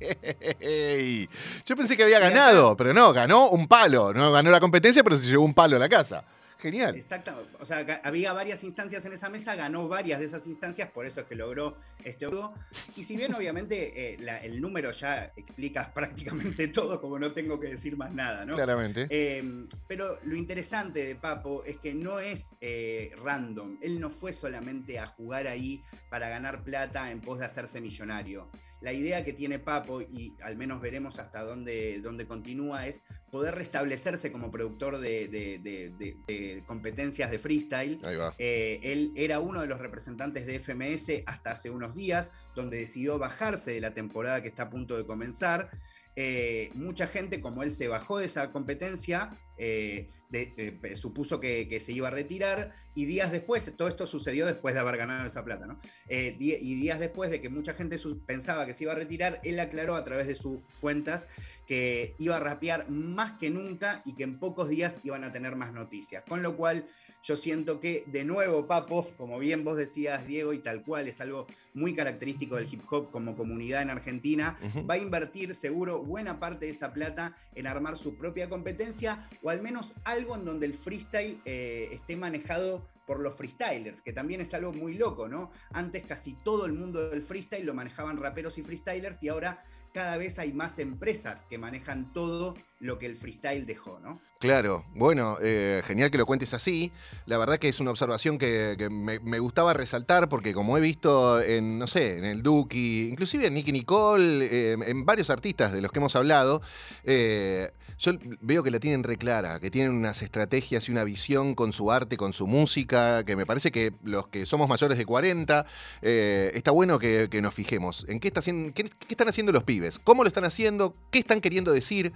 Yo 1.66 1.76
pensé 1.76 1.98
que 1.98 2.04
había 2.04 2.20
ganado, 2.20 2.78
pero 2.78 2.94
no, 2.94 3.12
ganó 3.12 3.50
un 3.50 3.68
palo. 3.68 4.14
No 4.14 4.32
ganó 4.32 4.52
la 4.52 4.62
competencia, 4.62 5.04
pero 5.04 5.18
se 5.18 5.30
llevó 5.30 5.44
un 5.44 5.54
palo 5.54 5.76
a 5.76 5.80
la 5.80 5.90
casa. 5.90 6.24
Genial. 6.64 6.96
Exacto, 6.96 7.46
o 7.60 7.66
sea, 7.66 8.02
había 8.06 8.32
varias 8.32 8.64
instancias 8.64 9.04
en 9.04 9.12
esa 9.12 9.30
mesa, 9.30 9.54
ganó 9.56 9.90
varias 9.90 10.20
de 10.22 10.26
esas 10.28 10.48
instancias, 10.48 10.90
por 10.92 11.06
eso 11.06 11.20
es 11.20 11.28
que 11.28 11.36
logró 11.36 11.78
este 12.06 12.26
juego. 12.26 12.54
Y 12.96 13.04
si 13.04 13.18
bien 13.18 13.36
obviamente 13.36 14.14
eh, 14.14 14.18
la- 14.20 14.42
el 14.42 14.62
número 14.62 14.92
ya 14.94 15.34
explica 15.36 15.94
prácticamente 15.94 16.70
todo, 16.70 17.02
como 17.02 17.20
no 17.20 17.34
tengo 17.34 17.60
que 17.60 17.68
decir 17.68 17.98
más 17.98 18.14
nada, 18.14 18.46
¿no? 18.46 18.56
Claramente. 18.56 19.08
Eh, 19.10 19.68
pero 19.90 20.20
lo 20.24 20.38
interesante 20.38 21.04
de 21.06 21.16
Papo 21.16 21.66
es 21.66 21.78
que 21.80 21.94
no 21.94 22.22
es 22.22 22.52
eh, 22.62 23.12
random. 23.22 23.80
Él 23.82 24.00
no 24.00 24.10
fue 24.10 24.32
solamente 24.32 25.00
a 25.00 25.08
jugar 25.08 25.48
ahí 25.48 25.84
para 26.10 26.30
ganar 26.30 26.64
plata 26.64 27.12
en 27.12 27.20
pos 27.20 27.40
de 27.40 27.46
hacerse 27.46 27.82
millonario. 27.82 28.50
La 28.84 28.92
idea 28.94 29.24
que 29.24 29.32
tiene 29.34 29.60
Papo, 29.60 30.02
y 30.02 30.34
al 30.44 30.58
menos 30.58 30.82
veremos 30.82 31.18
hasta 31.18 31.42
dónde, 31.42 32.00
dónde 32.02 32.28
continúa, 32.28 32.86
es 32.86 33.02
poder 33.32 33.56
restablecerse 33.56 34.32
como 34.32 34.52
productor 34.52 35.00
de, 35.00 35.28
de- 35.30 35.58
de- 35.60 35.90
de- 35.98 36.18
de 36.28 36.64
competencias 36.68 37.32
de 37.32 37.40
freestyle. 37.40 38.00
Ahí 38.04 38.16
va. 38.18 38.34
Eh, 38.38 38.80
él 38.84 39.12
era 39.16 39.40
uno 39.40 39.62
de 39.62 39.68
los 39.68 39.80
representantes 39.80 40.46
de 40.46 40.56
FMS 40.60 41.24
hasta 41.26 41.52
hace 41.52 41.70
unos 41.70 41.96
días, 41.96 42.32
donde 42.56 42.78
decidió 42.78 43.18
bajarse 43.18 43.72
de 43.72 43.80
la 43.82 43.94
temporada 43.94 44.42
que 44.42 44.50
está 44.50 44.64
a 44.64 44.70
punto 44.70 44.98
de 44.98 45.06
comenzar. 45.06 45.70
Eh, 46.16 46.70
mucha 46.76 47.08
gente, 47.08 47.42
como 47.42 47.64
él 47.64 47.72
se 47.72 47.88
bajó 47.88 48.20
de 48.20 48.26
esa 48.26 48.52
competencia, 48.52 49.38
eh, 49.58 50.10
de- 50.34 50.80
eh, 50.84 50.96
supuso 50.96 51.40
que, 51.40 51.68
que 51.70 51.80
se 51.80 51.92
iba 51.94 52.08
a 52.08 52.12
retirar 52.12 52.74
y 52.96 53.06
días 53.06 53.32
después, 53.32 53.72
todo 53.78 53.88
esto 53.88 54.06
sucedió 54.08 54.46
después 54.46 54.74
de 54.74 54.82
haber 54.82 54.98
ganado 54.98 55.26
esa 55.26 55.44
plata, 55.44 55.66
¿no? 55.66 55.80
Eh, 56.10 56.36
y 56.40 56.76
días 56.76 57.00
después 57.00 57.32
de 57.32 57.40
que 57.42 57.50
mucha 57.50 57.74
gente 57.74 57.98
pensaba 58.26 58.66
que 58.66 58.74
se 58.74 58.84
iba 58.84 58.92
a 58.94 58.96
retirar, 58.96 59.40
él 59.44 59.60
aclaró 59.60 59.96
a 59.96 60.04
través 60.04 60.28
de 60.28 60.36
sus 60.36 60.60
cuentas 60.82 61.28
que 61.68 62.16
iba 62.20 62.36
a 62.36 62.40
rapear 62.40 62.90
más 62.90 63.34
que 63.40 63.50
nunca 63.50 64.02
y 64.06 64.14
que 64.16 64.24
en 64.24 64.38
pocos 64.40 64.70
días 64.70 65.00
iban 65.04 65.24
a 65.24 65.32
tener 65.32 65.56
más 65.56 65.72
noticias. 65.74 66.24
Con 66.28 66.44
lo 66.44 66.56
cual 66.58 66.86
yo 67.24 67.38
siento 67.38 67.80
que 67.80 68.04
de 68.08 68.26
nuevo 68.26 68.68
Papo, 68.68 69.10
como 69.18 69.40
bien 69.40 69.64
vos 69.64 69.78
decías 69.78 70.28
Diego 70.28 70.52
y 70.54 70.60
tal 70.60 70.84
cual, 70.84 71.08
es 71.08 71.22
algo 71.22 71.48
muy 71.74 71.96
característico 71.96 72.58
del 72.58 72.72
hip 72.72 72.82
hop 72.92 73.12
como 73.12 73.36
comunidad 73.36 73.82
en 73.82 73.90
Argentina, 73.90 74.58
va 74.88 74.96
a 74.96 74.98
invertir 74.98 75.56
seguro 75.56 76.04
buena 76.04 76.40
parte 76.40 76.66
de 76.66 76.72
esa 76.72 76.92
plata 76.94 77.36
en 77.56 77.66
armar 77.66 77.96
su 77.98 78.18
propia 78.18 78.50
competencia 78.50 79.28
o 79.42 79.50
al 79.50 79.62
menos 79.62 79.94
algo 80.04 80.23
en 80.32 80.46
donde 80.46 80.66
el 80.66 80.74
freestyle 80.74 81.42
eh, 81.46 81.90
esté 81.92 82.16
manejado 82.16 82.88
por 83.06 83.20
los 83.20 83.36
freestylers, 83.36 84.02
que 84.02 84.14
también 84.14 84.42
es 84.42 84.54
algo 84.54 84.72
muy 84.72 84.94
loco, 84.94 85.28
¿no? 85.28 85.52
Antes 85.74 86.06
casi 86.06 86.34
todo 86.34 86.66
el 86.66 86.74
mundo 86.74 87.10
del 87.10 87.22
freestyle 87.22 87.66
lo 87.66 87.74
manejaban 87.74 88.18
raperos 88.18 88.58
y 88.58 88.64
freestylers 88.64 89.22
y 89.22 89.30
ahora 89.30 89.64
cada 89.94 90.18
vez 90.18 90.40
hay 90.40 90.54
más 90.54 90.80
empresas 90.80 91.46
que 91.46 91.58
manejan 91.58 92.14
todo 92.14 92.56
lo 92.84 93.00
que 93.00 93.06
el 93.06 93.16
freestyle 93.16 93.66
dejó, 93.66 94.00
¿no? 94.00 94.20
Claro, 94.40 94.84
bueno, 94.94 95.38
eh, 95.42 95.82
genial 95.88 96.12
que 96.12 96.18
lo 96.18 96.26
cuentes 96.26 96.54
así. 96.54 96.92
La 97.26 97.38
verdad 97.38 97.58
que 97.58 97.70
es 97.70 97.80
una 97.80 97.92
observación 97.92 98.38
que, 98.38 98.76
me, 98.92 99.40
gustaba 99.40 99.74
resaltar 99.74 100.28
porque 100.28 100.54
como 100.54 100.78
he 100.78 100.82
visto 100.82 101.42
en, 101.42 101.80
no 101.80 101.88
sé, 101.88 102.18
en 102.18 102.26
el 102.26 102.44
Duki, 102.44 103.08
inclusive 103.08 103.48
en 103.48 103.54
Nicky 103.54 103.72
Nicole, 103.72 104.46
eh, 104.46 104.78
en 104.86 105.06
varios 105.06 105.30
artistas 105.30 105.72
de 105.72 105.80
los 105.80 105.94
que 105.94 106.00
hemos 106.00 106.18
hablado, 106.18 106.62
eh, 107.06 107.72
yo 108.00 108.12
veo 108.42 108.64
que 108.64 108.72
la 108.72 108.80
tienen 108.80 109.04
reclara, 109.04 109.62
que 109.62 109.72
tienen 109.72 109.94
unas 109.94 110.22
estrategias 110.22 110.90
y 110.90 110.92
una 110.92 111.06
visión 111.06 111.56
con 111.56 111.72
su 111.72 111.90
arte, 111.90 112.18
con 112.18 112.34
su 112.34 112.48
música, 112.48 113.24
que 113.24 113.38
me 113.38 113.46
parece 113.46 113.72
que 113.72 113.94
los 114.04 114.28
que 114.28 114.46
somos 114.46 114.68
mayores 114.68 114.98
de 114.98 115.06
40, 115.06 115.66
eh, 116.02 116.52
está 116.54 116.72
bueno 116.72 117.00
que, 117.00 117.30
que 117.30 117.42
nos 117.42 117.54
fijemos 117.54 118.06
en 118.10 118.20
qué, 118.20 118.28
está 118.28 118.42
qué, 118.42 118.92
están 119.08 119.30
haciendo 119.30 119.54
los 119.54 119.64
pibes, 119.64 120.00
cómo 120.00 120.24
lo 120.24 120.28
están 120.28 120.44
haciendo, 120.44 120.96
qué 121.12 121.20
están 121.20 121.40
queriendo 121.40 121.72
decir. 121.72 122.12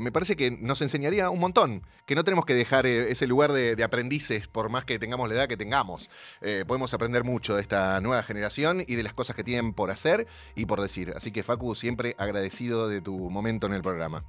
Me 0.00 0.12
parece 0.12 0.36
que 0.36 0.50
nos 0.50 0.80
enseñaría 0.82 1.30
un 1.30 1.40
montón, 1.40 1.82
que 2.06 2.14
no 2.14 2.24
tenemos 2.24 2.44
que 2.44 2.54
dejar 2.54 2.86
eh, 2.86 3.10
ese 3.10 3.26
lugar 3.26 3.52
de, 3.52 3.82
aprendices 3.84 4.48
por 4.48 4.68
más 4.68 4.84
que 4.84 4.98
tengamos 4.98 5.28
la 5.28 5.34
edad 5.34 5.48
que 5.48 5.56
tengamos. 5.56 6.10
Eh, 6.40 6.64
podemos 6.66 6.92
aprender 6.94 7.24
mucho 7.24 7.54
de 7.54 7.62
esta 7.62 8.00
nueva 8.00 8.22
generación 8.22 8.84
y 8.86 8.96
de 8.96 9.02
las 9.02 9.14
cosas 9.14 9.36
que 9.36 9.44
tienen 9.44 9.72
por 9.72 9.90
hacer 9.90 10.26
y 10.54 10.66
por 10.66 10.80
decir. 10.80 11.12
Así 11.16 11.30
que 11.30 11.42
Facu, 11.42 11.74
siempre 11.74 12.14
agradecido 12.18 12.88
de 12.88 13.00
tu 13.00 13.30
momento 13.30 13.66
en 13.66 13.74
el 13.74 13.82
programa. 13.82 14.24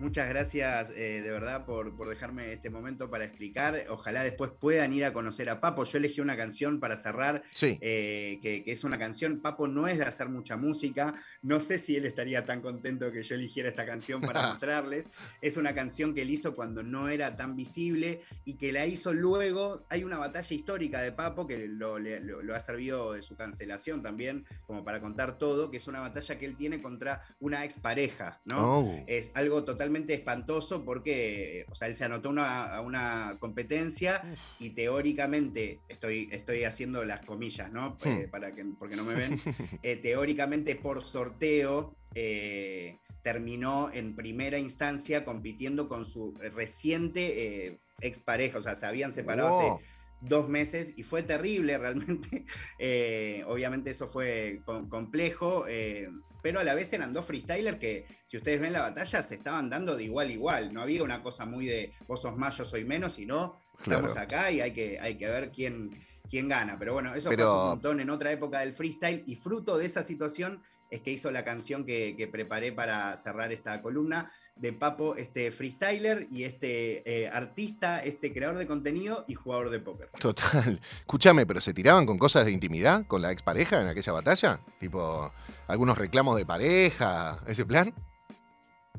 Muchas 0.00 0.28
gracias 0.28 0.90
eh, 0.96 1.20
de 1.22 1.30
verdad 1.30 1.64
por, 1.64 1.94
por 1.96 2.08
dejarme 2.08 2.52
este 2.52 2.68
momento 2.68 3.08
para 3.10 3.24
explicar. 3.24 3.84
Ojalá 3.88 4.24
después 4.24 4.50
puedan 4.50 4.92
ir 4.92 5.04
a 5.04 5.12
conocer 5.12 5.48
a 5.48 5.60
Papo. 5.60 5.84
Yo 5.84 5.98
elegí 5.98 6.20
una 6.20 6.36
canción 6.36 6.80
para 6.80 6.96
cerrar, 6.96 7.44
Sí. 7.54 7.78
eh, 7.80 8.40
que, 8.42 8.64
que 8.64 8.72
es 8.72 8.82
una 8.82 8.98
canción. 8.98 9.40
Papo 9.40 9.68
no 9.68 9.86
es 9.86 9.98
de 9.98 10.04
hacer 10.04 10.28
mucha 10.28 10.56
música. 10.56 11.14
No 11.42 11.60
sé 11.60 11.78
si 11.78 11.94
él 11.96 12.06
estaría 12.06 12.44
tan 12.44 12.60
contento 12.60 13.12
que 13.12 13.22
yo 13.22 13.36
eligiera 13.36 13.68
esta 13.68 13.86
canción 13.86 14.20
para 14.20 14.42
mostrarles. 14.48 15.10
Es 15.40 15.56
una 15.56 15.76
canción 15.76 16.12
que 16.12 16.22
él 16.22 16.30
hizo 16.30 16.56
cuando 16.56 16.82
no 16.82 17.08
era 17.08 17.36
tan 17.36 17.54
visible 17.54 18.20
y 18.44 18.54
que 18.56 18.72
la 18.72 18.86
hizo 18.86 19.12
luego. 19.14 19.86
Hay 19.90 20.02
una 20.02 20.18
batalla 20.18 20.56
histórica 20.56 21.00
de 21.02 21.12
Papo 21.12 21.46
que 21.46 21.68
lo, 21.68 22.00
le- 22.00 22.18
lo- 22.18 22.42
lo 22.42 22.56
ha 22.56 22.60
servido 22.60 23.12
de 23.12 23.22
su 23.22 23.36
cancelación 23.36 24.02
también, 24.02 24.44
como 24.66 24.84
para 24.84 25.00
contar 25.00 25.38
todo, 25.38 25.70
que 25.70 25.76
es 25.76 25.86
una 25.86 26.00
batalla 26.00 26.36
que 26.36 26.46
él 26.46 26.56
tiene 26.56 26.82
contra 26.82 27.22
una 27.38 27.64
expareja, 27.64 28.40
¿no? 28.44 28.80
Oh. 28.80 29.04
es 29.06 29.30
algo 29.34 29.62
totalmente 29.62 29.83
espantoso 30.12 30.84
porque, 30.84 31.66
o 31.70 31.74
sea, 31.74 31.88
él 31.88 31.96
se 31.96 32.04
anotó 32.04 32.30
una- 32.30 32.74
a 32.76 32.80
una 32.80 33.36
competencia 33.40 34.22
y 34.58 34.70
teóricamente, 34.70 35.80
estoy, 35.88 36.28
estoy 36.32 36.64
haciendo 36.64 37.04
las 37.04 37.24
comillas, 37.24 37.70
¿no? 37.72 37.96
Hmm. 38.04 38.08
Eh, 38.08 38.28
para 38.30 38.54
que, 38.54 38.64
porque 38.78 38.96
no 38.96 39.04
me 39.04 39.14
ven, 39.14 39.40
eh, 39.82 39.96
teóricamente 39.96 40.76
por 40.76 41.04
sorteo 41.04 41.94
eh, 42.14 42.98
terminó 43.22 43.90
en 43.92 44.14
primera 44.14 44.58
instancia 44.58 45.24
compitiendo 45.24 45.88
con 45.88 46.04
su 46.06 46.34
reciente 46.54 47.66
eh, 47.66 47.78
expareja, 48.00 48.58
o 48.58 48.62
sea, 48.62 48.74
se 48.74 48.86
habían 48.86 49.12
separado 49.12 49.50
Wow. 49.50 49.76
hace 49.76 49.84
dos 50.28 50.48
meses 50.48 50.92
y 50.96 51.02
fue 51.02 51.22
terrible 51.22 51.76
realmente. 51.84 52.44
Eh, 52.78 53.42
obviamente 53.46 53.90
eso 53.90 54.08
fue 54.08 54.60
com- 54.64 54.88
complejo, 54.88 55.66
eh, 55.68 56.08
pero 56.42 56.60
a 56.60 56.64
la 56.64 56.74
vez 56.74 56.92
eran 56.92 57.12
dos 57.12 57.24
freestylers 57.26 57.78
que, 57.78 58.04
si 58.26 58.36
ustedes 58.36 58.60
ven 58.60 58.72
la 58.72 58.80
batalla, 58.82 59.22
se 59.22 59.34
estaban 59.36 59.70
dando 59.70 59.96
de 59.96 60.04
igual 60.04 60.28
a 60.28 60.32
igual. 60.32 60.74
No 60.74 60.82
había 60.82 61.02
una 61.02 61.22
cosa 61.22 61.46
muy 61.46 61.66
de 61.66 61.92
vos 62.06 62.20
sos 62.22 62.36
más, 62.36 62.56
yo 62.58 62.64
soy 62.64 62.84
menos, 62.84 63.14
sino 63.14 63.58
estamos 63.80 64.12
Claro. 64.12 64.26
acá 64.26 64.50
y 64.50 64.60
hay 64.60 64.72
que, 64.72 64.98
hay 65.00 65.16
que 65.16 65.26
ver 65.28 65.50
quién, 65.50 65.90
quién 66.34 66.48
gana. 66.48 66.76
Pero 66.78 66.94
bueno, 66.94 67.14
eso 67.14 67.30
Pero- 67.30 67.44
fue 67.44 67.52
hace 67.54 67.62
un 67.62 67.68
montón 67.70 68.00
en 68.00 68.10
otra 68.10 68.32
época 68.32 68.58
del 68.60 68.72
freestyle 68.72 69.22
y 69.26 69.36
fruto 69.36 69.78
de 69.78 69.86
esa 69.86 70.02
situación 70.02 70.62
es 70.90 71.00
que 71.00 71.10
hizo 71.12 71.30
la 71.30 71.44
canción 71.44 71.84
que, 71.84 72.14
que 72.16 72.26
preparé 72.26 72.72
para 72.72 73.16
cerrar 73.16 73.52
esta 73.52 73.80
columna 73.82 74.32
de 74.56 74.72
Papo, 74.72 75.16
este 75.16 75.50
freestyler 75.50 76.26
y 76.30 76.44
este 76.44 77.02
eh, 77.24 77.28
artista, 77.28 78.02
este 78.04 78.32
creador 78.32 78.58
de 78.58 78.66
contenido 78.66 79.24
y 79.28 79.34
jugador 79.34 79.70
de 79.70 79.78
póker. 79.80 80.08
Total. 80.20 80.80
Escúchame, 81.00 81.46
pero 81.46 81.60
¿se 81.60 81.72
tiraban 81.72 82.04
con 82.06 82.18
cosas 82.18 82.44
de 82.46 82.52
intimidad 82.52 83.06
con 83.06 83.22
la 83.22 83.30
expareja 83.32 83.80
en 83.80 83.88
aquella 83.88 84.12
batalla? 84.12 84.60
Tipo, 84.78 85.32
algunos 85.68 85.96
reclamos 85.98 86.36
de 86.36 86.46
pareja, 86.46 87.40
ese 87.46 87.64
plan. 87.64 87.92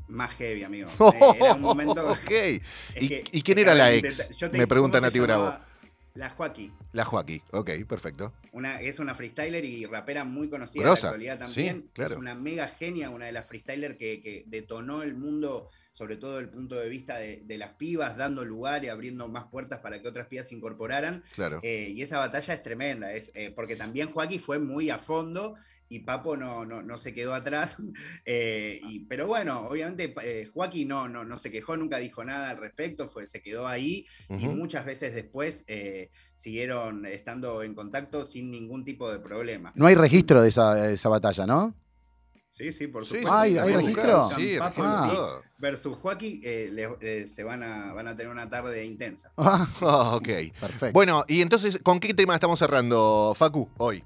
Más 0.07 0.31
heavy, 0.35 0.63
amigo. 0.63 0.89
Eh, 1.13 1.37
era 1.39 1.53
un 1.53 1.61
momento. 1.61 2.05
ok. 2.11 2.31
es 2.31 2.61
¿Y, 3.01 3.07
que- 3.07 3.23
y 3.31 3.41
quién 3.41 3.59
era 3.59 3.73
la 3.73 3.91
ex? 3.93 4.29
te- 4.37 4.49
Me 4.49 4.67
pregunta 4.67 4.97
¿cómo 4.99 5.09
se 5.11 5.17
Nati 5.17 5.19
Bravo. 5.19 5.43
llamaba? 5.45 5.65
La 6.15 6.29
Joaquín. 6.29 6.73
La 6.93 7.03
Joaquí. 7.03 7.41
Ok, 7.51 7.71
perfecto. 7.87 8.33
Una, 8.53 8.81
es 8.81 8.99
una 8.99 9.15
freestyler 9.15 9.63
y 9.65 9.85
rapera 9.85 10.23
muy 10.23 10.49
conocida 10.49 10.83
Grosa, 10.83 10.99
en 10.99 11.03
la 11.03 11.09
actualidad 11.09 11.39
también. 11.39 11.81
sí, 11.83 11.89
claro. 11.93 12.13
Es 12.13 12.19
una 12.19 12.35
mega 12.35 12.67
genia, 12.69 13.09
una 13.09 13.25
de 13.25 13.33
las 13.33 13.45
freestylers 13.47 13.97
que, 13.97 14.21
que 14.21 14.45
detonó 14.47 15.03
el 15.03 15.13
mundo, 15.15 15.69
sobre 15.91 16.15
todo 16.15 16.37
desde 16.37 16.45
el 16.45 16.49
punto 16.49 16.75
de 16.75 16.87
vista 16.87 17.17
de, 17.17 17.41
de 17.45 17.57
las 17.57 17.73
pibas, 17.73 18.15
dando 18.15 18.45
lugar 18.45 18.85
y 18.85 18.87
abriendo 18.87 19.27
más 19.27 19.45
puertas 19.45 19.79
para 19.79 20.01
que 20.01 20.07
otras 20.07 20.27
pibas 20.27 20.47
se 20.47 20.55
incorporaran. 20.55 21.21
Claro. 21.33 21.59
Eh, 21.63 21.91
y 21.93 22.01
esa 22.01 22.17
batalla 22.19 22.53
es 22.53 22.63
tremenda, 22.63 23.11
es, 23.13 23.31
eh, 23.35 23.51
porque 23.53 23.75
también 23.75 24.09
Joaquín 24.09 24.39
fue 24.39 24.57
muy 24.57 24.89
a 24.89 24.97
fondo 24.99 25.55
y 25.87 25.99
Papo 25.99 26.35
no, 26.35 26.65
no, 26.65 26.81
no 26.81 26.97
se 26.97 27.13
quedó 27.13 27.33
atrás. 27.33 27.77
eh, 28.25 28.79
y, 28.83 29.01
pero 29.05 29.27
bueno, 29.27 29.67
obviamente 29.67 30.13
eh, 30.23 30.47
Joaquín 30.53 30.87
no, 30.87 31.07
no, 31.07 31.23
no 31.23 31.37
se 31.37 31.51
quejó, 31.51 31.77
nunca 31.77 31.97
dijo 31.97 32.23
nada 32.23 32.49
al 32.51 32.57
respecto, 32.57 33.07
fue, 33.07 33.27
se 33.27 33.41
quedó 33.41 33.67
ahí 33.67 34.05
y 34.29 34.47
muchas 34.47 34.85
veces 34.85 35.13
después 35.13 35.63
eh, 35.67 36.09
siguieron 36.35 37.05
estando 37.05 37.63
en 37.63 37.73
contacto 37.75 38.25
sin 38.25 38.51
ningún 38.51 38.83
tipo 38.83 39.11
de 39.11 39.19
problema. 39.19 39.71
No 39.75 39.87
hay 39.87 39.95
registro 39.95 40.41
de 40.41 40.49
esa, 40.49 40.75
de 40.75 40.93
esa 40.93 41.09
batalla, 41.09 41.45
¿no? 41.45 41.75
Sí, 42.53 42.71
sí, 42.71 42.87
por 42.87 43.03
Sí, 43.03 43.15
supuesto. 43.17 43.33
¿Hay- 43.33 43.51
Si 43.51 43.57
hay 43.59 43.73
lo 43.73 43.79
registro? 43.79 44.29
Sí, 44.29 44.55
Papo 44.57 44.81
sí 44.83 45.43
versus 45.57 45.95
Joaquín 45.97 46.41
eh, 46.43 46.87
eh, 47.01 47.27
se 47.27 47.43
van 47.43 47.63
a, 47.63 47.93
van 47.93 48.07
a 48.07 48.15
tener 48.15 48.31
una 48.31 48.49
tarde 48.49 48.85
intensa. 48.85 49.31
Ah, 49.37 49.67
Ah, 49.81 50.15
ok. 50.15 50.27
perfecto. 50.59 50.93
Bueno, 50.93 51.23
y 51.27 51.41
entonces, 51.41 51.79
¿con 51.83 51.99
qué 51.99 52.13
tema 52.13 52.33
estamos 52.33 52.59
cerrando, 52.59 53.33
Facu, 53.37 53.69
hoy? 53.77 54.03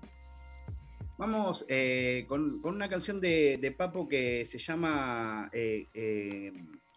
Vamos 1.20 1.66
eh, 1.68 2.24
con, 2.30 2.62
con 2.62 2.74
una 2.74 2.88
canción 2.88 3.20
de, 3.20 3.60
de 3.62 3.72
Papo 3.74 4.08
que 4.08 4.46
se 4.46 4.58
llama. 4.58 5.50
eh, 5.52 5.86
eh, 5.94 6.54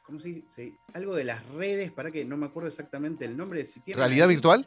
¿Cómo 0.06 0.20
se 0.20 0.28
dice? 0.28 0.74
Algo 0.94 1.16
de 1.16 1.24
las 1.24 1.44
redes, 1.48 1.90
para 1.90 2.12
que 2.12 2.24
no 2.24 2.36
me 2.36 2.46
acuerdo 2.46 2.68
exactamente 2.68 3.24
el 3.24 3.36
nombre. 3.36 3.64
Si 3.64 3.80
tienen 3.80 3.98
¿Realidad 3.98 4.28
virtual? 4.28 4.64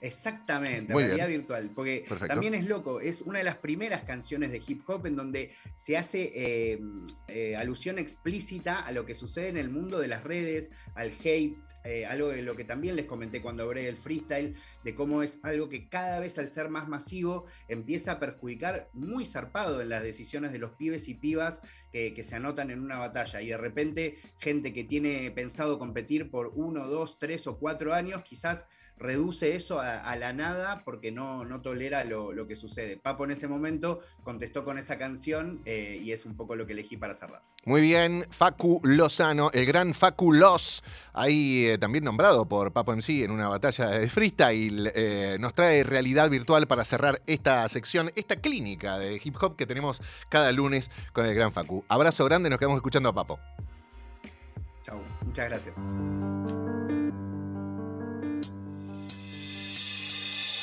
Exactamente, 0.00 0.92
Muy 0.92 1.04
realidad 1.04 1.28
bien. 1.28 1.40
virtual. 1.40 1.70
Porque 1.74 2.04
Perfecto. 2.08 2.34
también 2.34 2.54
es 2.54 2.66
loco, 2.66 3.00
es 3.00 3.22
una 3.22 3.38
de 3.38 3.44
las 3.44 3.56
primeras 3.56 4.02
canciones 4.04 4.50
de 4.50 4.62
hip 4.66 4.88
hop 4.88 5.06
en 5.06 5.16
donde 5.16 5.52
se 5.74 5.96
hace 5.96 6.32
eh, 6.34 6.80
eh, 7.28 7.56
alusión 7.56 7.98
explícita 7.98 8.80
a 8.80 8.92
lo 8.92 9.04
que 9.04 9.14
sucede 9.14 9.48
en 9.48 9.56
el 9.56 9.70
mundo 9.70 9.98
de 9.98 10.08
las 10.08 10.24
redes, 10.24 10.70
al 10.94 11.12
hate, 11.22 11.56
eh, 11.84 12.06
algo 12.06 12.28
de 12.28 12.42
lo 12.42 12.56
que 12.56 12.64
también 12.64 12.96
les 12.96 13.06
comenté 13.06 13.40
cuando 13.40 13.62
hablé 13.62 13.84
del 13.84 13.96
freestyle, 13.96 14.56
de 14.84 14.94
cómo 14.94 15.22
es 15.22 15.38
algo 15.42 15.68
que 15.68 15.88
cada 15.88 16.18
vez 16.18 16.38
al 16.38 16.50
ser 16.50 16.68
más 16.68 16.88
masivo 16.88 17.46
empieza 17.68 18.12
a 18.12 18.18
perjudicar 18.18 18.90
muy 18.92 19.24
zarpado 19.24 19.80
en 19.80 19.88
las 19.88 20.02
decisiones 20.02 20.52
de 20.52 20.58
los 20.58 20.72
pibes 20.72 21.08
y 21.08 21.14
pibas 21.14 21.62
que, 21.92 22.12
que 22.14 22.24
se 22.24 22.34
anotan 22.34 22.70
en 22.70 22.80
una 22.80 22.98
batalla. 22.98 23.40
Y 23.40 23.48
de 23.48 23.56
repente, 23.56 24.18
gente 24.38 24.72
que 24.72 24.84
tiene 24.84 25.30
pensado 25.30 25.78
competir 25.78 26.30
por 26.30 26.52
uno, 26.54 26.88
dos, 26.88 27.18
tres 27.18 27.46
o 27.46 27.58
cuatro 27.58 27.94
años, 27.94 28.22
quizás 28.22 28.66
reduce 28.98 29.54
eso 29.54 29.80
a, 29.80 30.00
a 30.00 30.16
la 30.16 30.32
nada 30.32 30.82
porque 30.84 31.12
no, 31.12 31.44
no 31.44 31.60
tolera 31.60 32.04
lo, 32.04 32.32
lo 32.32 32.46
que 32.46 32.56
sucede. 32.56 32.96
Papo 32.96 33.24
en 33.24 33.32
ese 33.32 33.48
momento 33.48 34.00
contestó 34.22 34.64
con 34.64 34.78
esa 34.78 34.98
canción 34.98 35.60
eh, 35.64 36.00
y 36.02 36.12
es 36.12 36.26
un 36.26 36.36
poco 36.36 36.56
lo 36.56 36.66
que 36.66 36.72
elegí 36.72 36.96
para 36.96 37.14
cerrar. 37.14 37.42
Muy 37.64 37.80
bien, 37.80 38.24
Facu 38.30 38.80
Lozano, 38.82 39.50
el 39.52 39.66
gran 39.66 39.94
Facu 39.94 40.32
Loz, 40.32 40.82
ahí 41.12 41.66
eh, 41.66 41.78
también 41.78 42.04
nombrado 42.04 42.46
por 42.46 42.72
Papo 42.72 42.94
MC 42.94 43.24
en 43.24 43.30
una 43.30 43.48
batalla 43.48 43.88
de 43.90 44.08
freestyle, 44.08 44.90
eh, 44.94 45.36
nos 45.38 45.54
trae 45.54 45.84
realidad 45.84 46.30
virtual 46.30 46.66
para 46.66 46.84
cerrar 46.84 47.20
esta 47.26 47.68
sección, 47.68 48.10
esta 48.16 48.36
clínica 48.36 48.98
de 48.98 49.20
hip 49.22 49.36
hop 49.40 49.56
que 49.56 49.66
tenemos 49.66 50.00
cada 50.28 50.50
lunes 50.52 50.90
con 51.12 51.26
el 51.26 51.34
gran 51.34 51.52
Facu. 51.52 51.84
Abrazo 51.88 52.24
grande, 52.24 52.50
nos 52.50 52.58
quedamos 52.58 52.76
escuchando 52.76 53.08
a 53.08 53.14
Papo. 53.14 53.38
Chau, 54.84 55.02
muchas 55.24 55.48
gracias. 55.48 55.76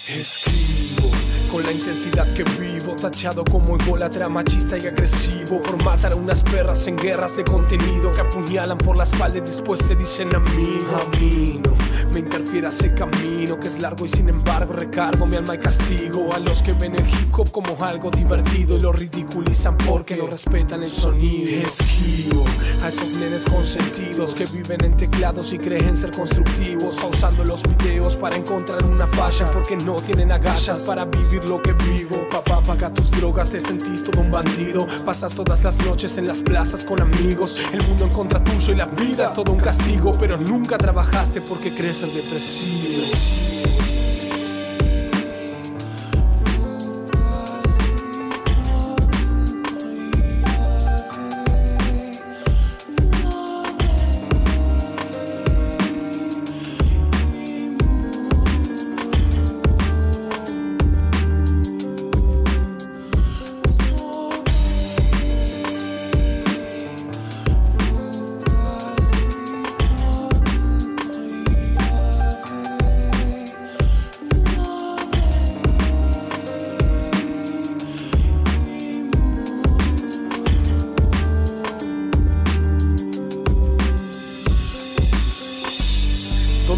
Escribo 0.07 1.09
con 1.51 1.63
la 1.63 1.71
intensidad 1.71 2.31
que 2.33 2.43
vivo, 2.61 2.95
tachado 2.95 3.43
como 3.43 3.75
ególatra, 3.75 4.29
machista 4.29 4.77
y 4.77 4.85
agresivo, 4.85 5.59
por 5.63 5.83
matar 5.83 6.13
a 6.13 6.15
unas 6.15 6.43
perras 6.43 6.85
en 6.85 6.95
guerras 6.95 7.35
de 7.35 7.43
contenido 7.43 8.11
que 8.11 8.21
apuñalan 8.21 8.77
por 8.77 8.95
la 8.97 9.05
espalda 9.05 9.39
y 9.39 9.41
después 9.41 9.81
se 9.81 9.95
dicen 9.95 10.35
amigo. 10.35 10.95
A 10.95 11.17
mí 11.17 11.59
no 11.63 11.75
me 12.15 12.21
interfiere 12.21 12.69
ese 12.69 12.93
camino 12.93 13.59
que 13.59 13.67
es 13.67 13.81
largo 13.81 14.05
y 14.05 14.07
sin 14.07 14.29
embargo 14.29 14.71
recargo 14.71 15.25
mi 15.25 15.35
alma 15.35 15.55
y 15.55 15.57
castigo 15.57 16.31
a 16.33 16.39
los 16.39 16.61
que 16.61 16.71
ven 16.71 16.95
el 16.95 17.05
hip 17.05 17.37
hop 17.37 17.51
como 17.51 17.75
algo 17.83 18.09
divertido 18.09 18.77
y 18.77 18.79
lo 18.79 18.93
ridiculizan 18.93 19.75
porque 19.79 20.15
no 20.15 20.25
respetan 20.25 20.81
el 20.83 20.89
sonido. 20.89 21.51
Esquivo 21.51 22.45
a 22.81 22.87
esos 22.87 23.09
nenes 23.09 23.43
consentidos 23.43 24.33
que 24.33 24.45
viven 24.45 24.85
en 24.85 24.95
teclados 24.95 25.51
y 25.51 25.59
creen 25.59 25.97
ser 25.97 26.11
constructivos, 26.11 26.95
pausando 26.95 27.43
los 27.43 27.61
videos 27.63 28.15
para 28.15 28.37
encontrar 28.37 28.85
una 28.85 29.07
falla 29.07 29.45
porque 29.47 29.75
no 29.75 29.95
tienen 29.95 30.31
agallas 30.31 30.83
para 30.83 31.03
vivir 31.03 31.45
lo 31.49 31.61
que 31.61 31.73
vivo. 31.73 32.27
Papá, 32.31 32.61
paga 32.61 32.93
tus 32.93 33.11
drogas, 33.11 33.49
te 33.49 33.59
sentís 33.59 34.03
todo 34.05 34.21
un 34.21 34.31
bandido. 34.31 34.87
Pasas 35.03 35.35
todas 35.35 35.61
las 35.65 35.77
noches 35.85 36.17
en 36.17 36.27
las 36.27 36.41
plazas 36.41 36.85
con 36.85 37.01
amigos. 37.01 37.57
El 37.73 37.85
mundo 37.85 38.05
en 38.05 38.11
contra 38.11 38.41
tuyo 38.41 38.71
y 38.71 38.75
la 38.77 38.85
vida 38.85 39.25
es 39.25 39.33
todo 39.33 39.51
un 39.51 39.59
castigo. 39.59 40.11
Pero 40.17 40.37
nunca 40.37 40.77
trabajaste 40.77 41.41
porque 41.41 41.75
crees 41.75 42.04
ser 42.13 43.94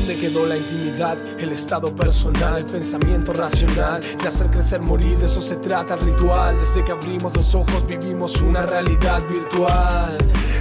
¿Dónde 0.08 0.22
quedó 0.22 0.46
la 0.46 0.56
intimidad, 0.56 1.18
el 1.38 1.52
estado 1.52 1.94
personal, 1.94 2.60
el 2.60 2.66
pensamiento 2.66 3.34
racional? 3.34 4.00
De 4.00 4.26
hacer 4.26 4.50
crecer, 4.50 4.80
morir, 4.80 5.18
de 5.18 5.26
eso 5.26 5.42
se 5.42 5.58
trata 5.58 5.96
el 5.96 6.00
ritual. 6.00 6.58
Desde 6.58 6.86
que 6.86 6.94
abrimos 6.94 7.36
los 7.36 7.54
ojos 7.54 7.86
vivimos 7.86 8.40
una 8.40 8.62
realidad 8.62 9.22
virtual. 9.28 10.18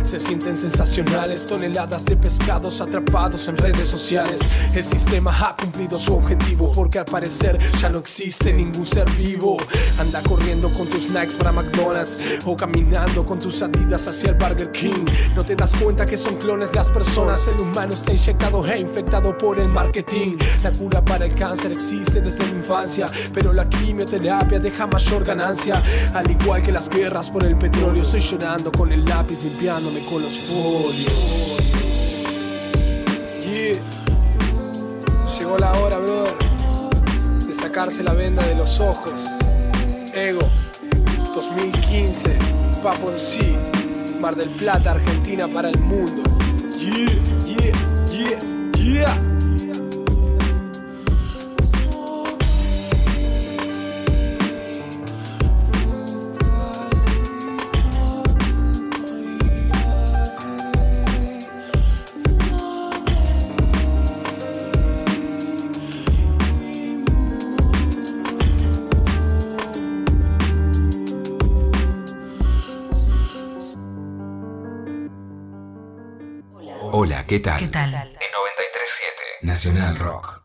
Se 0.07 0.21
sienten 0.21 0.57
sensacionales 0.57 1.49
toneladas 1.49 2.05
de 2.05 2.14
pescados 2.14 2.81
atrapados 2.81 3.49
en 3.49 3.57
redes 3.57 3.88
sociales. 3.88 4.40
El 4.73 4.85
sistema 4.85 5.37
ha 5.37 5.57
cumplido 5.57 5.99
su 5.99 6.14
objetivo 6.14 6.71
porque 6.71 7.01
al 7.01 7.07
parecer 7.07 7.59
ya 7.81 7.88
no 7.88 7.99
existe 7.99 8.53
ningún 8.53 8.87
ser 8.87 9.11
vivo. 9.19 9.57
Anda 9.99 10.23
corriendo 10.23 10.71
con 10.71 10.87
tus 10.87 11.11
Nikes 11.11 11.35
para 11.35 11.51
McDonald's 11.51 12.19
o 12.45 12.57
caminando 12.57 13.27
con 13.27 13.40
tus 13.40 13.61
Adidas 13.62 14.07
hacia 14.07 14.31
el 14.31 14.37
Burger 14.37 14.71
King. 14.71 15.05
No 15.35 15.45
te 15.45 15.57
das 15.57 15.75
cuenta 15.75 16.07
que 16.07 16.16
son 16.16 16.37
clones 16.37 16.73
las 16.73 16.88
personas. 16.88 17.49
El 17.49 17.62
humano 17.62 17.92
está 17.92 18.12
inyectado 18.12 18.64
e 18.64 18.79
infectado 18.79 19.37
por 19.37 19.59
el 19.59 19.69
marketing. 19.69 20.37
La 20.62 20.71
cura 20.71 21.05
para 21.05 21.27
el 21.27 21.35
cáncer 21.35 21.73
existe 21.73 22.21
desde 22.21 22.38
la 22.38 22.59
infancia, 22.59 23.11
pero 23.35 23.53
la 23.53 23.69
quimioterapia 23.69 24.61
deja 24.61 24.87
mayor 24.87 25.25
ganancia. 25.25 25.83
Al 26.14 26.31
igual 26.31 26.62
que 26.62 26.71
las 26.71 26.88
guerras 26.88 27.29
por 27.29 27.45
el 27.45 27.59
petróleo, 27.59 28.03
estoy 28.03 28.21
llorando 28.21 28.71
con 28.71 28.92
el 28.92 29.05
lápiz 29.05 29.42
con 30.05 30.23
los 30.23 30.39
folios. 30.39 31.37
Llegó 35.39 35.59
la 35.59 35.73
hora, 35.81 35.99
brother, 35.99 36.37
de 37.47 37.55
sacarse 37.55 38.03
la 38.03 38.13
venda 38.13 38.45
de 38.47 38.55
los 38.55 38.81
ojos. 38.81 39.13
Ego, 40.15 40.49
2015, 41.35 42.37
Papo 42.83 43.11
en 43.11 43.19
sí, 43.21 43.57
Mar 44.21 44.35
del 44.37 44.49
Plata, 44.51 44.93
Argentina 44.93 45.47
para 45.49 45.71
el 45.71 45.79
mundo. 45.79 46.23
Yeah, 46.79 47.07
yeah, 47.45 47.73
yeah, 48.11 48.73
yeah. 48.75 49.26
¿Qué 77.37 77.40
tal? 77.40 77.59
¿Qué 77.59 77.68
tal? 77.68 77.94
El 77.94 78.03
93.7 78.09 79.42
Nacional 79.42 79.99
Rock. 79.99 80.36